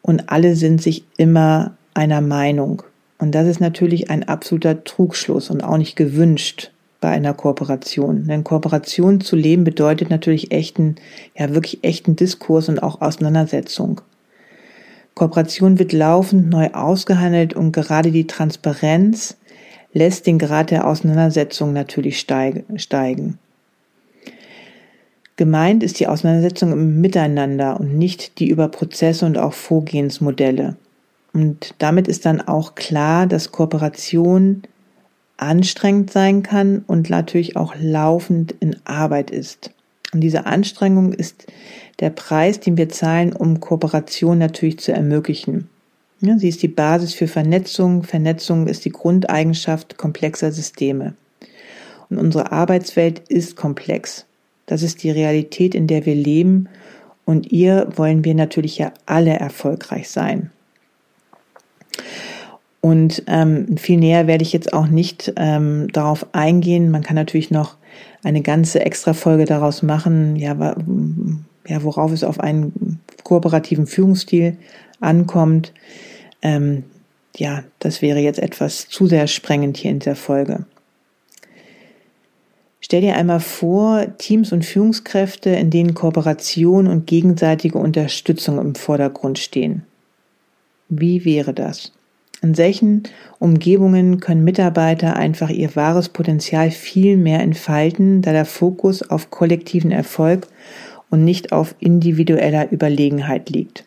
und 0.00 0.30
alle 0.30 0.56
sind 0.56 0.80
sich 0.80 1.04
immer 1.18 1.76
einer 1.92 2.22
Meinung. 2.22 2.82
Und 3.18 3.34
das 3.34 3.46
ist 3.46 3.60
natürlich 3.60 4.08
ein 4.08 4.26
absoluter 4.26 4.84
Trugschluss 4.84 5.50
und 5.50 5.62
auch 5.62 5.76
nicht 5.76 5.96
gewünscht 5.96 6.70
bei 7.02 7.10
einer 7.10 7.34
Kooperation. 7.34 8.26
Denn 8.26 8.42
Kooperation 8.42 9.20
zu 9.20 9.36
leben 9.36 9.64
bedeutet 9.64 10.08
natürlich 10.08 10.50
echten, 10.50 10.96
ja 11.36 11.52
wirklich 11.52 11.84
echten 11.84 12.16
Diskurs 12.16 12.70
und 12.70 12.82
auch 12.82 13.02
Auseinandersetzung. 13.02 14.00
Kooperation 15.12 15.78
wird 15.78 15.92
laufend 15.92 16.48
neu 16.48 16.70
ausgehandelt 16.72 17.52
und 17.52 17.72
gerade 17.72 18.12
die 18.12 18.26
Transparenz 18.26 19.36
lässt 19.92 20.26
den 20.26 20.38
Grad 20.38 20.70
der 20.70 20.86
Auseinandersetzung 20.86 21.74
natürlich 21.74 22.18
steigen. 22.18 23.38
Gemeint 25.40 25.82
ist 25.82 25.98
die 25.98 26.06
Auseinandersetzung 26.06 26.70
im 26.70 27.00
Miteinander 27.00 27.80
und 27.80 27.96
nicht 27.96 28.38
die 28.40 28.50
über 28.50 28.68
Prozesse 28.68 29.24
und 29.24 29.38
auch 29.38 29.54
Vorgehensmodelle. 29.54 30.76
Und 31.32 31.74
damit 31.78 32.08
ist 32.08 32.26
dann 32.26 32.42
auch 32.42 32.74
klar, 32.74 33.26
dass 33.26 33.50
Kooperation 33.50 34.64
anstrengend 35.38 36.10
sein 36.10 36.42
kann 36.42 36.84
und 36.86 37.08
natürlich 37.08 37.56
auch 37.56 37.74
laufend 37.80 38.54
in 38.60 38.76
Arbeit 38.84 39.30
ist. 39.30 39.70
Und 40.12 40.20
diese 40.20 40.44
Anstrengung 40.44 41.14
ist 41.14 41.46
der 42.00 42.10
Preis, 42.10 42.60
den 42.60 42.76
wir 42.76 42.90
zahlen, 42.90 43.32
um 43.32 43.60
Kooperation 43.60 44.36
natürlich 44.36 44.78
zu 44.78 44.92
ermöglichen. 44.92 45.70
Sie 46.20 46.50
ist 46.50 46.62
die 46.62 46.68
Basis 46.68 47.14
für 47.14 47.28
Vernetzung. 47.28 48.02
Vernetzung 48.02 48.66
ist 48.66 48.84
die 48.84 48.92
Grundeigenschaft 48.92 49.96
komplexer 49.96 50.52
Systeme. 50.52 51.14
Und 52.10 52.18
unsere 52.18 52.52
Arbeitswelt 52.52 53.20
ist 53.30 53.56
komplex. 53.56 54.26
Das 54.70 54.82
ist 54.82 55.02
die 55.02 55.10
Realität, 55.10 55.74
in 55.74 55.88
der 55.88 56.06
wir 56.06 56.14
leben. 56.14 56.68
Und 57.24 57.50
ihr 57.50 57.88
wollen 57.96 58.24
wir 58.24 58.36
natürlich 58.36 58.78
ja 58.78 58.92
alle 59.04 59.32
erfolgreich 59.32 60.08
sein. 60.08 60.52
Und 62.80 63.24
ähm, 63.26 63.76
viel 63.76 63.98
näher 63.98 64.28
werde 64.28 64.42
ich 64.42 64.52
jetzt 64.52 64.72
auch 64.72 64.86
nicht 64.86 65.32
ähm, 65.36 65.88
darauf 65.92 66.24
eingehen. 66.32 66.92
Man 66.92 67.02
kann 67.02 67.16
natürlich 67.16 67.50
noch 67.50 67.76
eine 68.22 68.42
ganze 68.42 68.80
extra 68.80 69.12
Folge 69.12 69.44
daraus 69.44 69.82
machen, 69.82 70.36
ja, 70.36 70.76
ja, 71.66 71.82
worauf 71.82 72.12
es 72.12 72.22
auf 72.22 72.38
einen 72.38 73.00
kooperativen 73.24 73.88
Führungsstil 73.88 74.56
ankommt. 75.00 75.72
Ähm, 76.42 76.84
ja, 77.36 77.64
das 77.80 78.02
wäre 78.02 78.20
jetzt 78.20 78.38
etwas 78.38 78.88
zu 78.88 79.06
sehr 79.06 79.26
sprengend 79.26 79.76
hier 79.78 79.90
in 79.90 79.98
der 79.98 80.16
Folge. 80.16 80.64
Stell 82.90 83.02
dir 83.02 83.14
einmal 83.14 83.38
vor, 83.38 84.04
Teams 84.18 84.52
und 84.52 84.64
Führungskräfte, 84.64 85.50
in 85.50 85.70
denen 85.70 85.94
Kooperation 85.94 86.88
und 86.88 87.06
gegenseitige 87.06 87.78
Unterstützung 87.78 88.58
im 88.58 88.74
Vordergrund 88.74 89.38
stehen. 89.38 89.84
Wie 90.88 91.24
wäre 91.24 91.54
das? 91.54 91.92
In 92.42 92.56
solchen 92.56 93.04
Umgebungen 93.38 94.18
können 94.18 94.42
Mitarbeiter 94.42 95.14
einfach 95.14 95.50
ihr 95.50 95.76
wahres 95.76 96.08
Potenzial 96.08 96.72
viel 96.72 97.16
mehr 97.16 97.38
entfalten, 97.38 98.22
da 98.22 98.32
der 98.32 98.44
Fokus 98.44 99.08
auf 99.08 99.30
kollektiven 99.30 99.92
Erfolg 99.92 100.48
und 101.10 101.22
nicht 101.22 101.52
auf 101.52 101.76
individueller 101.78 102.72
Überlegenheit 102.72 103.50
liegt. 103.50 103.84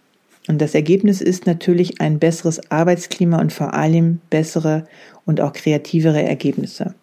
Und 0.48 0.62
das 0.62 0.76
Ergebnis 0.76 1.20
ist 1.20 1.46
natürlich 1.46 2.00
ein 2.00 2.20
besseres 2.20 2.72
Arbeitsklima 2.72 3.42
und 3.42 3.52
vor 3.52 3.74
allem 3.74 4.22
bessere 4.30 4.88
und 5.26 5.42
auch 5.42 5.52
kreativere 5.52 6.24
Ergebnisse. 6.24 6.96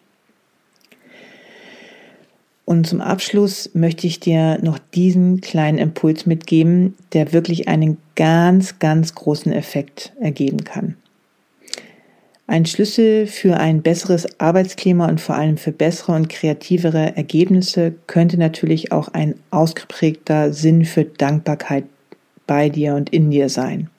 Und 2.70 2.86
zum 2.86 3.00
Abschluss 3.00 3.70
möchte 3.74 4.06
ich 4.06 4.20
dir 4.20 4.60
noch 4.62 4.78
diesen 4.78 5.40
kleinen 5.40 5.76
Impuls 5.76 6.24
mitgeben, 6.24 6.94
der 7.12 7.32
wirklich 7.32 7.66
einen 7.66 7.96
ganz, 8.14 8.78
ganz 8.78 9.12
großen 9.16 9.52
Effekt 9.52 10.12
ergeben 10.20 10.62
kann. 10.62 10.94
Ein 12.46 12.66
Schlüssel 12.66 13.26
für 13.26 13.56
ein 13.56 13.82
besseres 13.82 14.38
Arbeitsklima 14.38 15.08
und 15.08 15.20
vor 15.20 15.34
allem 15.34 15.56
für 15.56 15.72
bessere 15.72 16.12
und 16.12 16.28
kreativere 16.28 17.16
Ergebnisse 17.16 17.92
könnte 18.06 18.38
natürlich 18.38 18.92
auch 18.92 19.08
ein 19.08 19.34
ausgeprägter 19.50 20.52
Sinn 20.52 20.84
für 20.84 21.02
Dankbarkeit 21.02 21.86
bei 22.46 22.68
dir 22.68 22.94
und 22.94 23.10
in 23.10 23.32
dir 23.32 23.48
sein. 23.48 23.90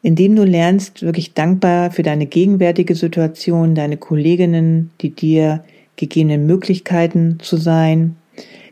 Indem 0.00 0.34
du 0.34 0.44
lernst, 0.44 1.02
wirklich 1.02 1.34
dankbar 1.34 1.90
für 1.90 2.02
deine 2.02 2.24
gegenwärtige 2.24 2.94
Situation, 2.94 3.74
deine 3.74 3.98
Kolleginnen, 3.98 4.92
die 5.02 5.10
dir 5.10 5.62
gegebenen 5.96 6.46
Möglichkeiten 6.46 7.38
zu 7.40 7.56
sein, 7.56 8.16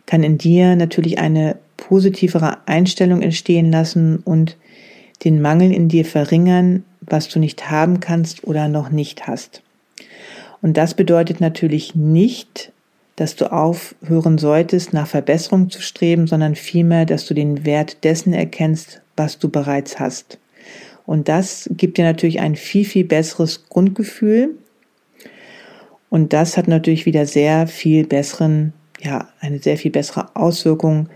kann 0.07 0.23
in 0.23 0.39
dir 0.39 0.77
natürlich 0.77 1.19
eine 1.19 1.57
positivere 1.77 2.59
Einstellung 2.67 3.23
entstehen 3.23 3.71
lassen 3.71 4.19
und 4.19 4.57
den 5.25 5.41
Mangel 5.41 5.73
in 5.73 5.89
dir 5.89 6.05
verringern, 6.05 6.85
was 7.01 7.29
du 7.29 7.39
nicht 7.39 7.71
haben 7.71 8.01
kannst 8.01 8.45
oder 8.45 8.69
noch 8.69 8.91
nicht 8.91 9.27
hast. 9.27 9.63
Und 10.63 10.77
das 10.77 10.95
bedeutet 10.95 11.41
natürlich 11.41 11.95
nicht, 11.95 12.73
dass 13.17 13.37
du 13.37 13.53
aufhören 13.53 14.39
solltest, 14.39 14.93
nach 14.93 15.07
Verbesserung 15.07 15.71
zu 15.71 15.81
streben, 15.81 16.27
sondern 16.27 16.55
vielmehr, 16.55 17.07
dass 17.07 17.27
du 17.27 17.35
den 17.35 17.65
Wert 17.65 18.03
dessen 18.03 18.33
erkennst, 18.33 19.03
was 19.17 19.39
du 19.39 19.49
bereits 19.49 20.01
hast. 20.01 20.39
Und 21.07 21.29
das 21.29 21.69
gibt 21.77 21.99
dir 21.99 22.05
natürlich 22.05 22.41
ein 22.41 22.57
viel, 22.57 22.85
viel 22.85 23.05
besseres 23.05 23.69
Grundgefühl. 23.69 24.57
Und 26.14 26.33
das 26.33 26.57
hat 26.57 26.68
natürlich 26.68 27.07
wieder 27.07 27.27
sehr 27.27 27.66
viel 27.66 28.07
besseren, 28.07 28.72
ja, 29.00 29.27
eine 29.40 29.59
sehr 29.59 29.77
viel 29.77 29.90
bessere 29.90 30.29
Auswirkung 30.37 31.09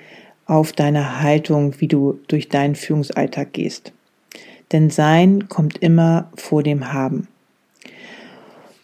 auf 0.45 0.73
deine 0.73 1.23
Haltung, 1.23 1.81
wie 1.81 1.87
du 1.87 2.19
durch 2.27 2.49
deinen 2.49 2.75
Führungsalltag 2.75 3.53
gehst. 3.53 3.93
Denn 4.73 4.91
Sein 4.91 5.49
kommt 5.49 5.79
immer 5.79 6.33
vor 6.35 6.65
dem 6.65 6.93
Haben. 6.93 7.29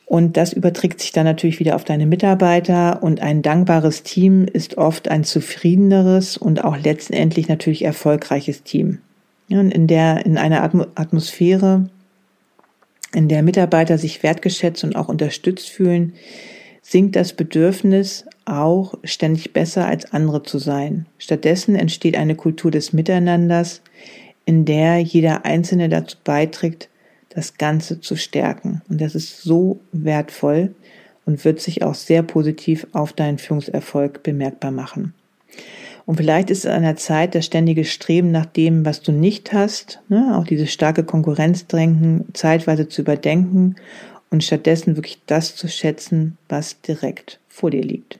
Und 0.06 0.36
das 0.36 0.52
überträgt 0.52 1.00
sich 1.00 1.10
dann 1.10 1.24
natürlich 1.24 1.58
wieder 1.58 1.74
auf 1.74 1.82
deine 1.82 2.06
Mitarbeiter 2.06 3.02
und 3.02 3.20
ein 3.20 3.42
dankbares 3.42 4.04
Team 4.04 4.44
ist 4.44 4.78
oft 4.78 5.08
ein 5.08 5.24
zufriedeneres 5.24 6.36
und 6.36 6.62
auch 6.62 6.76
letztendlich 6.76 7.48
natürlich 7.48 7.84
erfolgreiches 7.84 8.62
Team. 8.62 8.98
Und 9.50 9.72
in 9.72 9.88
der, 9.88 10.24
in 10.24 10.38
einer 10.38 10.62
Atmosphäre, 10.94 11.90
in 13.14 13.28
der 13.28 13.42
Mitarbeiter 13.42 13.98
sich 13.98 14.22
wertgeschätzt 14.22 14.84
und 14.84 14.96
auch 14.96 15.08
unterstützt 15.08 15.70
fühlen, 15.70 16.14
sinkt 16.82 17.16
das 17.16 17.32
Bedürfnis 17.32 18.26
auch 18.44 18.94
ständig 19.04 19.52
besser 19.52 19.86
als 19.86 20.12
andere 20.12 20.42
zu 20.42 20.58
sein. 20.58 21.06
Stattdessen 21.18 21.76
entsteht 21.76 22.16
eine 22.16 22.34
Kultur 22.34 22.70
des 22.70 22.92
Miteinanders, 22.92 23.80
in 24.44 24.64
der 24.64 24.98
jeder 24.98 25.44
Einzelne 25.46 25.88
dazu 25.88 26.18
beiträgt, 26.22 26.88
das 27.30 27.56
Ganze 27.56 28.00
zu 28.00 28.16
stärken. 28.16 28.82
Und 28.88 29.00
das 29.00 29.14
ist 29.14 29.42
so 29.42 29.80
wertvoll 29.92 30.74
und 31.24 31.44
wird 31.44 31.60
sich 31.60 31.82
auch 31.82 31.94
sehr 31.94 32.22
positiv 32.22 32.86
auf 32.92 33.12
deinen 33.12 33.38
Führungserfolg 33.38 34.22
bemerkbar 34.22 34.70
machen. 34.70 35.14
Und 36.06 36.16
vielleicht 36.16 36.50
ist 36.50 36.64
es 36.64 36.70
an 36.70 36.82
der 36.82 36.96
Zeit, 36.96 37.34
das 37.34 37.46
ständige 37.46 37.84
Streben 37.84 38.30
nach 38.30 38.46
dem, 38.46 38.84
was 38.84 39.00
du 39.00 39.12
nicht 39.12 39.52
hast, 39.52 40.00
ne, 40.08 40.36
auch 40.36 40.44
dieses 40.44 40.72
starke 40.72 41.04
Konkurrenzdrängen 41.04 42.26
zeitweise 42.34 42.88
zu 42.88 43.02
überdenken 43.02 43.76
und 44.30 44.44
stattdessen 44.44 44.96
wirklich 44.96 45.20
das 45.26 45.56
zu 45.56 45.68
schätzen, 45.68 46.36
was 46.48 46.80
direkt 46.82 47.40
vor 47.48 47.70
dir 47.70 47.82
liegt. 47.82 48.18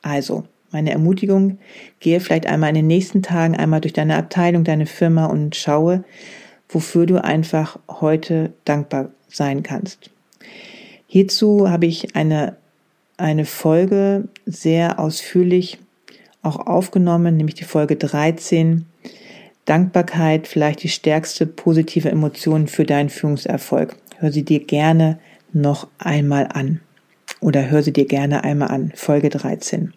Also, 0.00 0.44
meine 0.70 0.92
Ermutigung, 0.92 1.58
gehe 1.98 2.20
vielleicht 2.20 2.46
einmal 2.46 2.70
in 2.70 2.76
den 2.76 2.86
nächsten 2.86 3.22
Tagen 3.22 3.56
einmal 3.56 3.80
durch 3.80 3.92
deine 3.92 4.16
Abteilung, 4.16 4.64
deine 4.64 4.86
Firma 4.86 5.26
und 5.26 5.56
schaue, 5.56 6.04
wofür 6.68 7.06
du 7.06 7.22
einfach 7.22 7.78
heute 7.88 8.52
dankbar 8.64 9.10
sein 9.28 9.62
kannst. 9.62 10.10
Hierzu 11.06 11.68
habe 11.68 11.86
ich 11.86 12.14
eine, 12.14 12.56
eine 13.16 13.44
Folge 13.44 14.28
sehr 14.46 15.00
ausführlich 15.00 15.78
auch 16.42 16.66
aufgenommen, 16.66 17.36
nämlich 17.36 17.54
die 17.54 17.64
Folge 17.64 17.96
13. 17.96 18.86
Dankbarkeit, 19.64 20.46
vielleicht 20.46 20.82
die 20.82 20.88
stärkste 20.88 21.46
positive 21.46 22.10
Emotion 22.10 22.66
für 22.66 22.84
deinen 22.84 23.10
Führungserfolg. 23.10 23.96
Hör 24.18 24.32
sie 24.32 24.44
dir 24.44 24.64
gerne 24.64 25.18
noch 25.52 25.88
einmal 25.98 26.48
an. 26.52 26.80
Oder 27.40 27.70
hör 27.70 27.82
sie 27.82 27.92
dir 27.92 28.06
gerne 28.06 28.44
einmal 28.44 28.68
an. 28.68 28.92
Folge 28.94 29.28
13. 29.28 29.92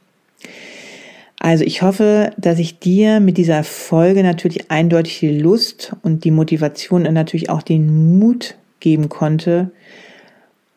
Also 1.39 1.65
ich 1.65 1.81
hoffe, 1.81 2.31
dass 2.37 2.57
ich 2.57 2.79
dir 2.79 3.19
mit 3.19 3.37
dieser 3.37 3.65
Folge 3.65 4.23
natürlich 4.23 4.71
eindeutig 4.71 5.19
die 5.19 5.39
Lust 5.39 5.93
und 6.01 6.23
die 6.23 6.31
Motivation 6.31 7.05
und 7.05 7.13
natürlich 7.13 7.49
auch 7.49 7.61
den 7.61 8.17
Mut 8.17 8.55
geben 8.79 9.09
konnte, 9.09 9.71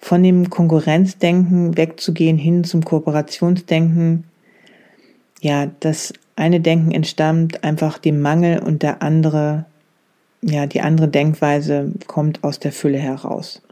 von 0.00 0.22
dem 0.22 0.50
Konkurrenzdenken 0.50 1.76
wegzugehen 1.76 2.36
hin 2.36 2.64
zum 2.64 2.84
Kooperationsdenken. 2.84 4.24
Ja, 5.46 5.70
das 5.78 6.12
eine 6.34 6.58
Denken 6.58 6.90
entstammt 6.90 7.62
einfach 7.62 7.98
dem 7.98 8.20
Mangel 8.20 8.58
und 8.58 8.82
der 8.82 9.00
andere, 9.00 9.64
ja, 10.42 10.66
die 10.66 10.80
andere 10.80 11.06
Denkweise 11.06 11.92
kommt 12.08 12.42
aus 12.42 12.58
der 12.58 12.72
Fülle 12.72 12.98
heraus. 12.98 13.62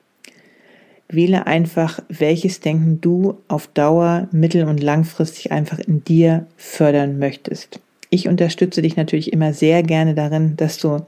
Wähle 1.08 1.48
einfach, 1.48 1.98
welches 2.08 2.60
Denken 2.60 3.00
du 3.00 3.38
auf 3.48 3.66
Dauer, 3.66 4.28
mittel- 4.30 4.68
und 4.68 4.84
langfristig 4.84 5.50
einfach 5.50 5.80
in 5.80 6.04
dir 6.04 6.46
fördern 6.56 7.18
möchtest. 7.18 7.80
Ich 8.08 8.28
unterstütze 8.28 8.80
dich 8.80 8.94
natürlich 8.94 9.32
immer 9.32 9.52
sehr 9.52 9.82
gerne 9.82 10.14
darin, 10.14 10.56
dass 10.56 10.78
du 10.78 11.04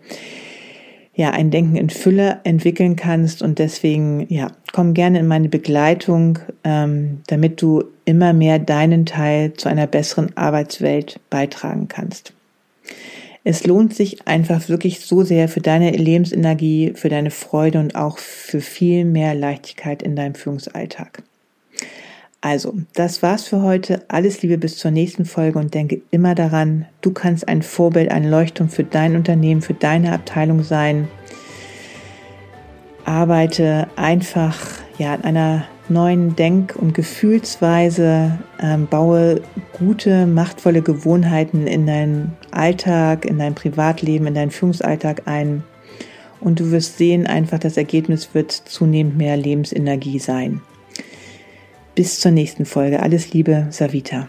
ja 1.16 1.30
ein 1.30 1.50
Denken 1.50 1.76
in 1.76 1.90
Fülle 1.90 2.40
entwickeln 2.44 2.94
kannst 2.94 3.42
und 3.42 3.58
deswegen 3.58 4.26
ja 4.28 4.52
komm 4.72 4.94
gerne 4.94 5.18
in 5.18 5.26
meine 5.26 5.48
Begleitung, 5.48 6.38
ähm, 6.62 7.22
damit 7.26 7.60
du 7.62 7.84
immer 8.04 8.32
mehr 8.32 8.58
deinen 8.58 9.06
Teil 9.06 9.54
zu 9.54 9.68
einer 9.68 9.86
besseren 9.86 10.36
Arbeitswelt 10.36 11.18
beitragen 11.30 11.88
kannst. 11.88 12.34
Es 13.48 13.64
lohnt 13.64 13.94
sich 13.94 14.26
einfach 14.26 14.68
wirklich 14.68 15.00
so 15.00 15.22
sehr 15.22 15.48
für 15.48 15.60
deine 15.60 15.92
Lebensenergie, 15.92 16.92
für 16.94 17.08
deine 17.08 17.30
Freude 17.30 17.78
und 17.78 17.94
auch 17.94 18.18
für 18.18 18.60
viel 18.60 19.04
mehr 19.04 19.34
Leichtigkeit 19.34 20.02
in 20.02 20.16
deinem 20.16 20.34
Führungsalltag. 20.34 21.22
Also, 22.46 22.74
das 22.94 23.24
war's 23.24 23.42
für 23.42 23.62
heute. 23.62 24.04
Alles 24.06 24.40
Liebe 24.40 24.56
bis 24.56 24.78
zur 24.78 24.92
nächsten 24.92 25.24
Folge 25.24 25.58
und 25.58 25.74
denke 25.74 26.02
immer 26.12 26.36
daran, 26.36 26.86
du 27.00 27.10
kannst 27.10 27.48
ein 27.48 27.60
Vorbild, 27.60 28.12
ein 28.12 28.30
Leuchtturm 28.30 28.68
für 28.68 28.84
dein 28.84 29.16
Unternehmen, 29.16 29.62
für 29.62 29.74
deine 29.74 30.12
Abteilung 30.12 30.62
sein. 30.62 31.08
Arbeite 33.04 33.88
einfach 33.96 34.56
ja 34.96 35.14
an 35.14 35.24
einer 35.24 35.64
neuen 35.88 36.36
Denk- 36.36 36.76
und 36.76 36.94
Gefühlsweise, 36.94 38.38
ähm, 38.62 38.86
baue 38.86 39.40
gute, 39.76 40.28
machtvolle 40.28 40.82
Gewohnheiten 40.82 41.66
in 41.66 41.84
deinen 41.84 42.36
Alltag, 42.52 43.24
in 43.24 43.40
dein 43.40 43.56
Privatleben, 43.56 44.28
in 44.28 44.34
deinen 44.34 44.52
Führungsalltag 44.52 45.22
ein. 45.26 45.64
Und 46.40 46.60
du 46.60 46.70
wirst 46.70 46.96
sehen, 46.96 47.26
einfach 47.26 47.58
das 47.58 47.76
Ergebnis 47.76 48.34
wird 48.34 48.52
zunehmend 48.52 49.16
mehr 49.16 49.36
Lebensenergie 49.36 50.20
sein. 50.20 50.60
Bis 51.96 52.20
zur 52.20 52.30
nächsten 52.30 52.66
Folge. 52.66 53.00
Alles 53.00 53.32
Liebe, 53.32 53.68
Savita. 53.70 54.28